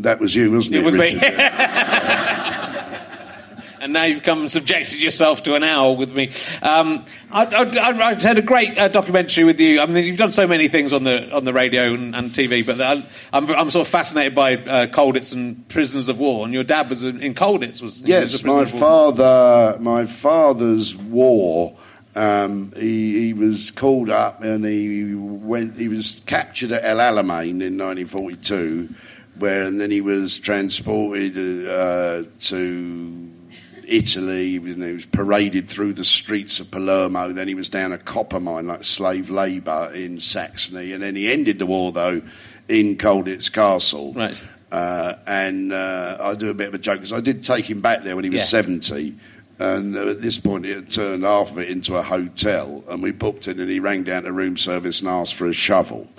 [0.00, 0.80] that was you, wasn't it?
[0.80, 1.14] It was me.
[1.14, 1.22] Richard?
[3.80, 6.32] and now you've come and subjected yourself to an hour with me.
[6.62, 9.80] Um, I, I, I, had a great uh, documentary with you.
[9.80, 12.66] I mean, you've done so many things on the on the radio and, and TV,
[12.66, 16.44] but I, I'm, I'm sort of fascinated by uh, Colditz and prisoners of war.
[16.44, 20.96] And your dad was in, in Colditz, was he was Yes, my father, my father's
[20.96, 21.78] war.
[22.20, 25.78] Um, he, he was called up and he went.
[25.78, 28.88] He was captured at El Alamein in 1942,
[29.38, 33.30] where and then he was transported uh, to
[33.86, 34.56] Italy.
[34.56, 37.32] and He was paraded through the streets of Palermo.
[37.32, 41.30] Then he was down a copper mine, like slave labour in Saxony, and then he
[41.32, 42.20] ended the war though
[42.68, 44.12] in Colditz Castle.
[44.12, 44.44] Right.
[44.70, 47.80] Uh, and uh, I do a bit of a joke because I did take him
[47.80, 48.60] back there when he was Yeah.
[48.62, 49.14] 70.
[49.60, 53.02] And uh, at this point, it had turned half of it into a hotel, and
[53.02, 53.58] we booked it.
[53.58, 56.08] And he rang down to room service and asked for a shovel,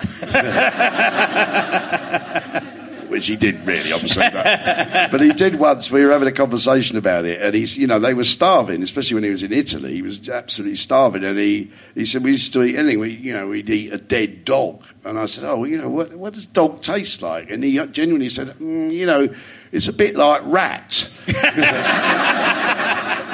[3.09, 4.29] which he didn't really, obviously.
[4.31, 5.89] But, but he did once.
[5.89, 9.15] We were having a conversation about it, and he's, you know, they were starving, especially
[9.15, 9.93] when he was in Italy.
[9.93, 12.99] He was absolutely starving, and he, he said we used to eat anything.
[12.99, 15.89] We, you know, we'd eat a dead dog, and I said, oh, well, you know,
[15.89, 17.49] what, what does dog taste like?
[17.49, 19.33] And he genuinely said, mm, you know,
[19.71, 21.11] it's a bit like rat.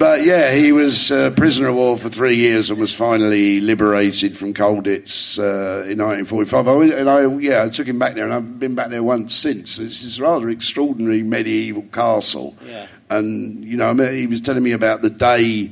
[0.00, 4.34] But yeah, he was uh, prisoner of war for three years and was finally liberated
[4.34, 6.68] from Colditz uh, in 1945.
[6.68, 9.34] I, and I, yeah, I took him back there, and I've been back there once
[9.34, 9.78] since.
[9.78, 12.56] It's this rather extraordinary medieval castle.
[12.66, 12.86] Yeah.
[13.10, 15.70] And you know, I mean, he was telling me about the day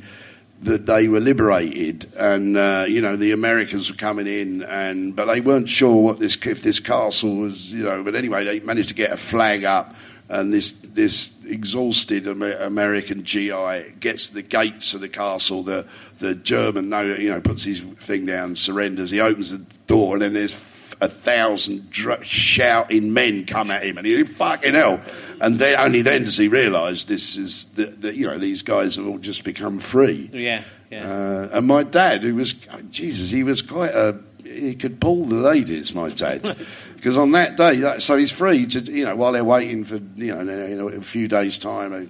[0.60, 5.24] that they were liberated, and uh, you know the Americans were coming in, and but
[5.24, 8.04] they weren't sure what this if this castle was, you know.
[8.04, 9.94] But anyway, they managed to get a flag up,
[10.28, 15.62] and this this exhausted American GI gets to the gates of the castle.
[15.62, 15.86] The
[16.18, 16.90] the German,
[17.20, 19.10] you know, puts his thing down, surrenders.
[19.10, 20.52] He opens the door, and then there's
[21.00, 25.00] a thousand dr- shouting men come at him, and he fucking hell.
[25.40, 28.96] And then only then does he realise this is that that, you know these guys
[28.96, 30.28] have all just become free.
[30.32, 31.08] Yeah, yeah.
[31.08, 32.52] Uh, and my dad, who was
[32.90, 35.94] Jesus, he was quite a he could pull the ladies.
[35.94, 36.56] My dad,
[36.98, 39.96] because on that day, that- so he's free to you know while they're waiting for
[40.16, 42.04] you know, you know a few days time, a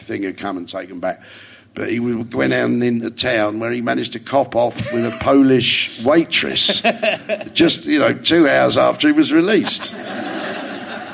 [0.00, 1.22] thing would come and take them back.
[1.74, 6.02] But he went out into town where he managed to cop off with a Polish
[6.02, 6.82] waitress,
[7.54, 9.94] just you know two hours after he was released.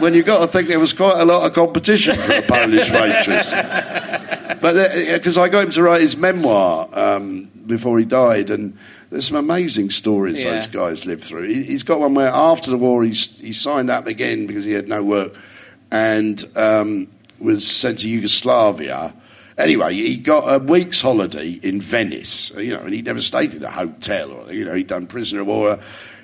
[0.00, 2.90] When you've got to think there was quite a lot of competition for a Polish
[2.92, 3.50] waitress.
[4.60, 8.76] But because I got him to write his memoir um, before he died, and
[9.10, 10.52] there's some amazing stories Yeah.
[10.54, 11.48] those guys lived through.
[11.48, 14.72] He, he's got one where after the war he, he signed up again because he
[14.72, 15.34] had no work
[15.90, 19.14] and um, was sent to Yugoslavia.
[19.56, 23.64] Anyway, he got a week's holiday in Venice, you know, and he never stayed in
[23.64, 25.78] a hotel or you know he'd done prisoner of war.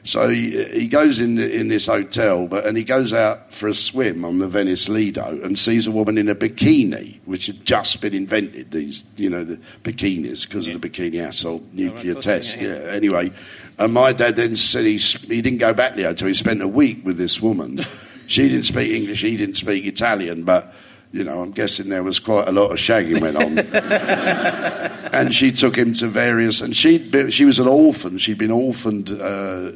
[0.06, 3.74] So he, he goes in in this hotel, but and he goes out for a
[3.74, 8.02] swim on the Venice Lido and sees a woman in a bikini, which had just
[8.02, 8.70] been invented.
[8.70, 12.60] These, you know, the bikinis because of the bikini Atoll nuclear test.
[12.60, 12.90] yeah, Yeah.
[12.90, 13.32] Anyway,
[13.78, 16.28] and my dad then said he he didn't go back to the hotel.
[16.28, 17.80] He spent a week with this woman.
[18.26, 19.22] she didn't speak English.
[19.22, 20.72] He didn't speak Italian, but.
[21.14, 23.56] You know, I'm guessing there was quite a lot of shagging went on
[25.14, 26.60] and she took him to various.
[26.60, 28.18] And she she was an orphan.
[28.18, 29.12] She'd been orphaned.
[29.12, 29.70] Uh,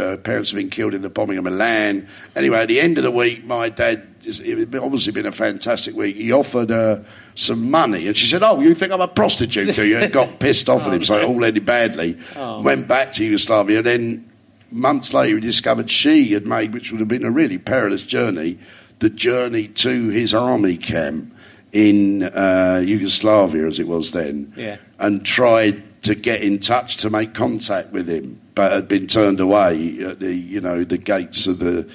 [0.00, 2.06] uh, parents had been killed in the bombing of Milan.
[2.36, 4.06] Anyway, at the end of the week, my dad.
[4.22, 6.14] It had obviously been a fantastic week.
[6.14, 7.04] He offered her
[7.34, 10.38] some money, and she said, "Oh, you think I'm a prostitute, do you?" And got
[10.38, 12.18] pissed off at him, so it all ended badly.
[12.36, 14.27] Went back to Yugoslavia, then
[14.70, 18.58] months later, he discovered she had made, which would have been a really perilous journey,
[18.98, 21.34] the journey to his army camp
[21.72, 24.76] in uh, Yugoslavia, as it was then, Yeah.
[24.98, 29.40] and tried to get in touch to make contact with him, but had been turned
[29.40, 31.88] away at the you know the gates of the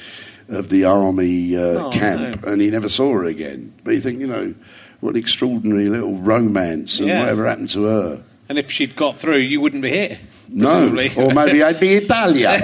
[0.50, 3.74] of the army uh, Oh, camp, and he never saw her again.
[3.84, 4.54] But you think, you know,
[5.00, 7.20] what an extraordinary little romance, and Yeah.
[7.22, 8.24] whatever happened to her.
[8.50, 10.20] and if she'd got through, you wouldn't be here.
[10.50, 11.12] No, presumably.
[11.16, 12.62] or maybe I'd be Italian.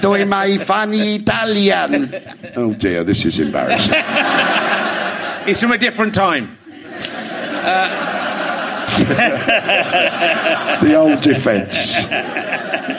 [0.00, 2.12] Doing my funny Italian.
[2.56, 3.94] Oh dear, this is embarrassing.
[5.46, 6.58] It's from a different time.
[10.80, 12.06] The old defence.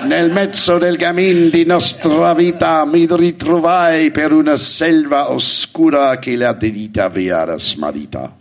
[0.05, 6.53] Nel mezzo del gamin di nostra vita mi ritrovai per una selva oscura che la
[6.53, 8.33] dedita via era smarrita.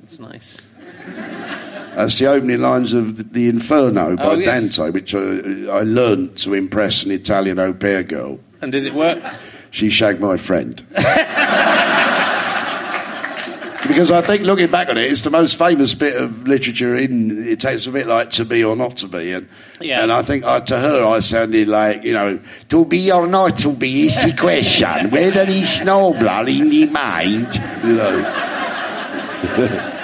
[0.00, 0.62] That's nice.
[1.96, 4.76] That's the opening lines of the, the Inferno oh, by Oh, yes.
[4.76, 8.38] Dante, which I, I learned to impress an Italian au pair girl.
[8.60, 9.18] And did it work?
[9.70, 10.76] She shagged my friend.
[13.88, 17.42] because I think, looking back on it, it's the most famous bit of literature in.
[17.48, 19.48] It takes a bit like to be or not to be, and
[19.80, 20.02] Yeah.
[20.02, 22.38] and I think I, to her I sounded like you know
[22.68, 27.54] to be or not to be is the question whether it's nobler in the mind,
[27.84, 29.92] you know.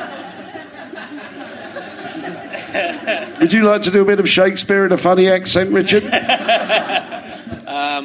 [3.40, 6.04] Would you like to do a bit of Shakespeare in a funny accent, Richard?
[6.04, 6.12] Um,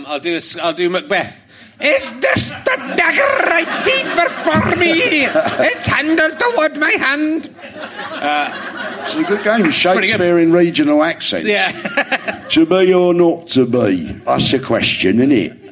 [0.07, 0.35] I'll do.
[0.37, 1.43] A, I'll do Macbeth.
[1.79, 5.25] Is this the dagger I keep before me?
[5.67, 7.53] It's handled toward my hand.
[9.03, 9.69] It's a good game.
[9.71, 11.47] Shakespeare in regional accents.
[11.47, 11.71] Yeah,
[12.49, 14.13] To be or not to be?
[14.25, 15.66] That's a question, isn't it?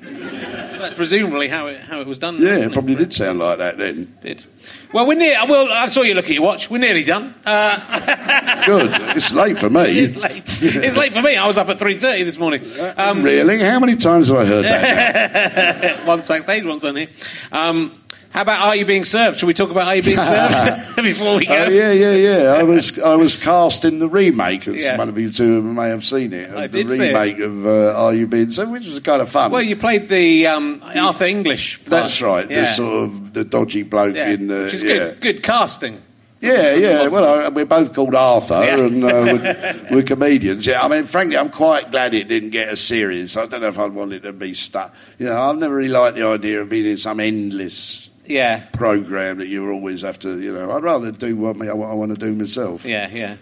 [0.95, 2.41] Presumably how it how it was done.
[2.41, 4.15] Yeah, it probably did sound like that then.
[4.21, 4.45] Did.
[4.93, 5.37] Well, we're near.
[5.47, 6.69] Well, I saw you look at your watch.
[6.69, 7.35] We're nearly done.
[7.45, 8.91] Uh, Good.
[9.15, 9.81] It's late for me.
[9.99, 10.43] it's late.
[10.61, 11.35] It's late for me.
[11.35, 12.65] I was up at three thirty this morning.
[12.97, 13.59] Um, really?
[13.59, 16.05] How many times have I heard that?
[16.07, 17.09] once backstage, once on here.
[17.51, 18.01] Um,
[18.35, 19.39] how about Are You Being Served?
[19.39, 21.55] Should we talk about Are You Being Served before we go?
[21.55, 22.53] oh yeah, yeah, yeah.
[22.53, 24.67] I was I was cast in the remake.
[24.67, 24.97] As Yeah.
[24.97, 26.49] one of you two may have seen it.
[26.51, 27.07] I the did see it.
[27.13, 29.51] remake of uh, Are You Being Served, which was kind of fun.
[29.51, 31.77] Well, you played the um, Arthur English.
[31.79, 31.89] part.
[31.91, 32.49] That's right.
[32.49, 32.59] Yeah.
[32.61, 34.89] The sort of the dodgy bloke Yeah, in the which is yeah.
[34.97, 35.21] good.
[35.21, 36.01] Good casting.
[36.41, 37.07] Yeah, yeah.
[37.07, 38.79] Well, I, we're both called Arthur, Yeah.
[38.85, 40.67] and uh, we're, we're comedians.
[40.67, 43.37] Yeah, I mean, frankly, I'm quite glad it didn't get a series.
[43.37, 44.93] I don't know if I'd want it to be stuck.
[45.17, 49.37] You know, I've never really liked the idea of being in some endless Yeah, program
[49.39, 50.39] that you always have to.
[50.39, 52.85] You know, I'd rather do what, me, what I want to do myself.
[52.85, 53.37] yeah, yeah.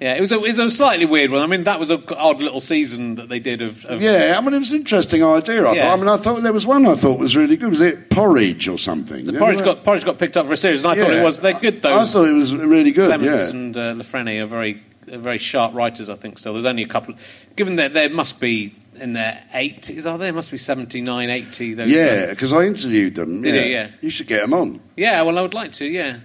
[0.00, 1.42] Yeah, it was a, it was a slightly weird one.
[1.42, 3.84] I mean, that was an odd little season that they did of.
[3.84, 5.62] of Yeah, I mean, it was an interesting idea.
[5.62, 5.82] I Yeah.
[5.82, 5.92] thought.
[5.92, 7.68] I mean, I thought there was one I thought was really good.
[7.68, 9.26] Was it porridge or something?
[9.26, 11.40] The Porridge got Porridge got picked up for a series, and I thought it was.
[11.40, 11.82] They're good.
[11.82, 13.08] Those I thought it was really good.
[13.08, 13.50] Clements yeah.
[13.50, 16.08] and uh, are very are very sharp writers.
[16.08, 16.52] I think so.
[16.52, 17.14] There's only a couple.
[17.56, 20.18] Given that there must be in their 80s, are there?
[20.18, 21.74] There must be 79, 80.
[21.74, 23.42] Those Yeah, because I interviewed them.
[23.42, 23.60] Did yeah.
[23.62, 23.70] you?
[23.70, 23.90] Yeah.
[24.00, 24.80] You should get them on.
[24.96, 25.84] Yeah, well, I would like to.
[25.84, 26.18] Yeah,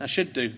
[0.00, 0.52] I should do.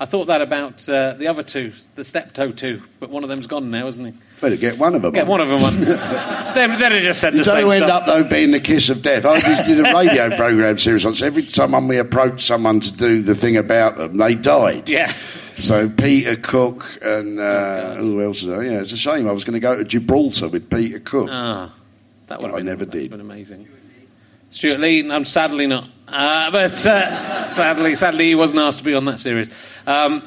[0.00, 3.48] I thought that about uh, the other two, the Steptoe two, but one of them's
[3.48, 4.12] gone now, isn't he?
[4.40, 5.12] Better get one of them.
[5.12, 5.28] Get on.
[5.28, 5.80] one of them on.
[6.54, 8.02] then, then it just said You the don't same end stuff.
[8.02, 9.26] up though being the kiss of death.
[9.26, 11.20] I just did a radio program series once.
[11.20, 14.88] Every time we approached someone to do the thing about them, they died.
[14.88, 15.12] Yeah.
[15.58, 18.62] So Peter Cook and uh, who else is there?
[18.62, 19.28] Yeah, it's a shame.
[19.28, 21.28] I was going to go to Gibraltar with Peter Cook.
[21.30, 21.74] Ah,
[22.28, 23.10] that would I been, never that would have did.
[23.10, 23.68] been amazing.
[24.50, 25.88] Stewart Lee, I'm no, sadly not.
[26.06, 29.48] Uh, but uh, sadly, sadly, he wasn't asked to be on that series.
[29.86, 30.26] Um,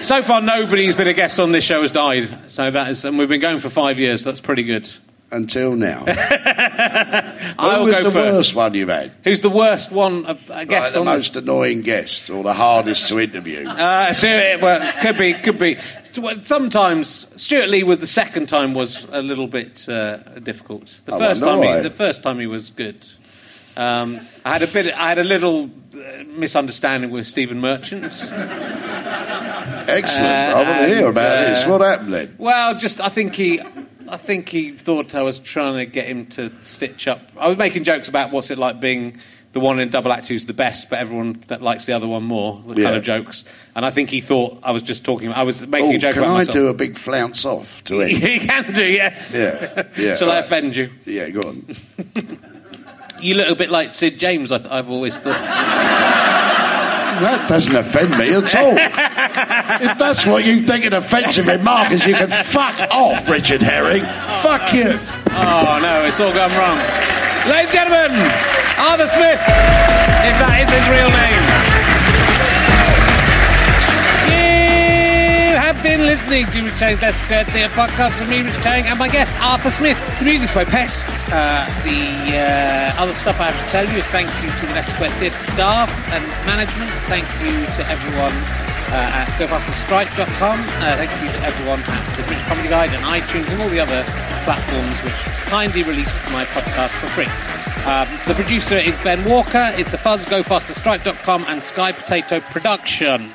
[0.00, 2.50] so far, nobody who's been a guest on this show has died.
[2.50, 4.24] So that is, and we've been going for five years.
[4.24, 4.90] That's pretty good.
[5.30, 6.04] Until now.
[6.08, 8.14] I Who was the first.
[8.14, 9.12] worst one you've had?
[9.24, 10.24] Who's the worst one?
[10.24, 13.66] A, a Like guest the most annoying guest or the hardest to interview?
[13.68, 15.76] Uh, so, uh, well, could be, could be.
[16.44, 20.98] Sometimes Stewart Lee was the second time was a little bit uh, difficult.
[21.04, 23.06] The Oh, first I time, he, I- the first time he was good.
[23.76, 28.04] Um, I had a bit, I had a little uh, misunderstanding with Stephen Merchant.
[29.86, 30.26] Excellent.
[30.26, 31.66] Uh, I want to hear about uh, this.
[31.66, 32.34] What happened then?
[32.38, 33.60] Well, just I think he,
[34.08, 37.20] I think he thought I was trying to get him to stitch up.
[37.36, 39.16] I was making jokes about what's it like being
[39.52, 42.22] the one in double act who's the best, but everyone that likes the other one
[42.22, 42.62] more.
[42.66, 42.84] The Yeah.
[42.84, 43.44] kind of jokes,
[43.74, 45.32] and I think he thought I was just talking.
[45.32, 46.52] I was making Oh, a joke can I myself.
[46.52, 48.12] do a big flounce off to it?
[48.12, 49.34] you can do, yes.
[49.36, 50.90] Yeah, yeah, Shall I offend you?
[51.06, 51.66] yeah, go on.
[53.20, 54.52] You look a bit like Sid James.
[54.52, 55.34] I th- I've always thought.
[57.20, 58.76] That doesn't offend me at all.
[59.90, 64.04] if that's what you think an offensive remark is, you can fuck off, Richard Herring.
[64.42, 64.98] Fuck you.
[65.30, 66.78] Oh no, it's all gone wrong.
[67.48, 68.12] Ladies and gentlemen,
[68.78, 71.47] Arthur Smith, if that is his real name.
[75.78, 78.98] Have been listening to Richard Herring's Leicester Square Theatre podcast from me, Rich Chang, and
[78.98, 79.94] my guest, Arthur Smith.
[80.18, 81.06] The music's by Pest.
[81.30, 84.82] Uh, the uh, other stuff I have to tell you is thank you to the
[84.82, 86.90] Square Theatre staff and management.
[87.06, 88.34] Thank you to everyone
[88.90, 90.58] uh, at GoFasterStripe.com.
[90.58, 93.78] Uh, thank you to everyone at the British Comedy Guide and iTunes and all the
[93.78, 94.02] other
[94.42, 95.14] platforms which
[95.46, 97.30] kindly released my podcast for free.
[97.86, 99.70] Um, the producer is Ben Walker.
[99.78, 103.30] It's a fuzz, GoFasterStripe.com and Sky Potato Production.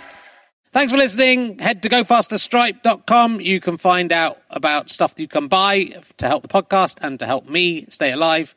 [0.73, 1.59] Thanks for listening.
[1.59, 3.39] Head to gofasterstripe.com.
[3.39, 7.19] You can find out about stuff that you can buy to help the podcast and
[7.19, 8.55] to help me stay alive.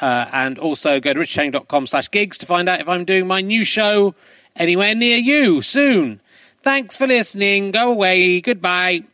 [0.00, 3.42] Uh, and also go to richardherring.com slash gigs to find out if I'm doing my
[3.42, 4.16] new show
[4.56, 6.20] anywhere near you soon.
[6.62, 7.70] Thanks for listening.
[7.70, 8.40] Go away.
[8.40, 9.04] Goodbye.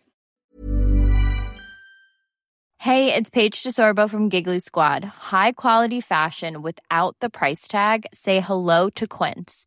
[2.79, 5.05] Hey, it's Paige DeSorbo from Giggly Squad.
[5.05, 8.07] High quality fashion without the price tag.
[8.15, 9.67] Say hello to Quince.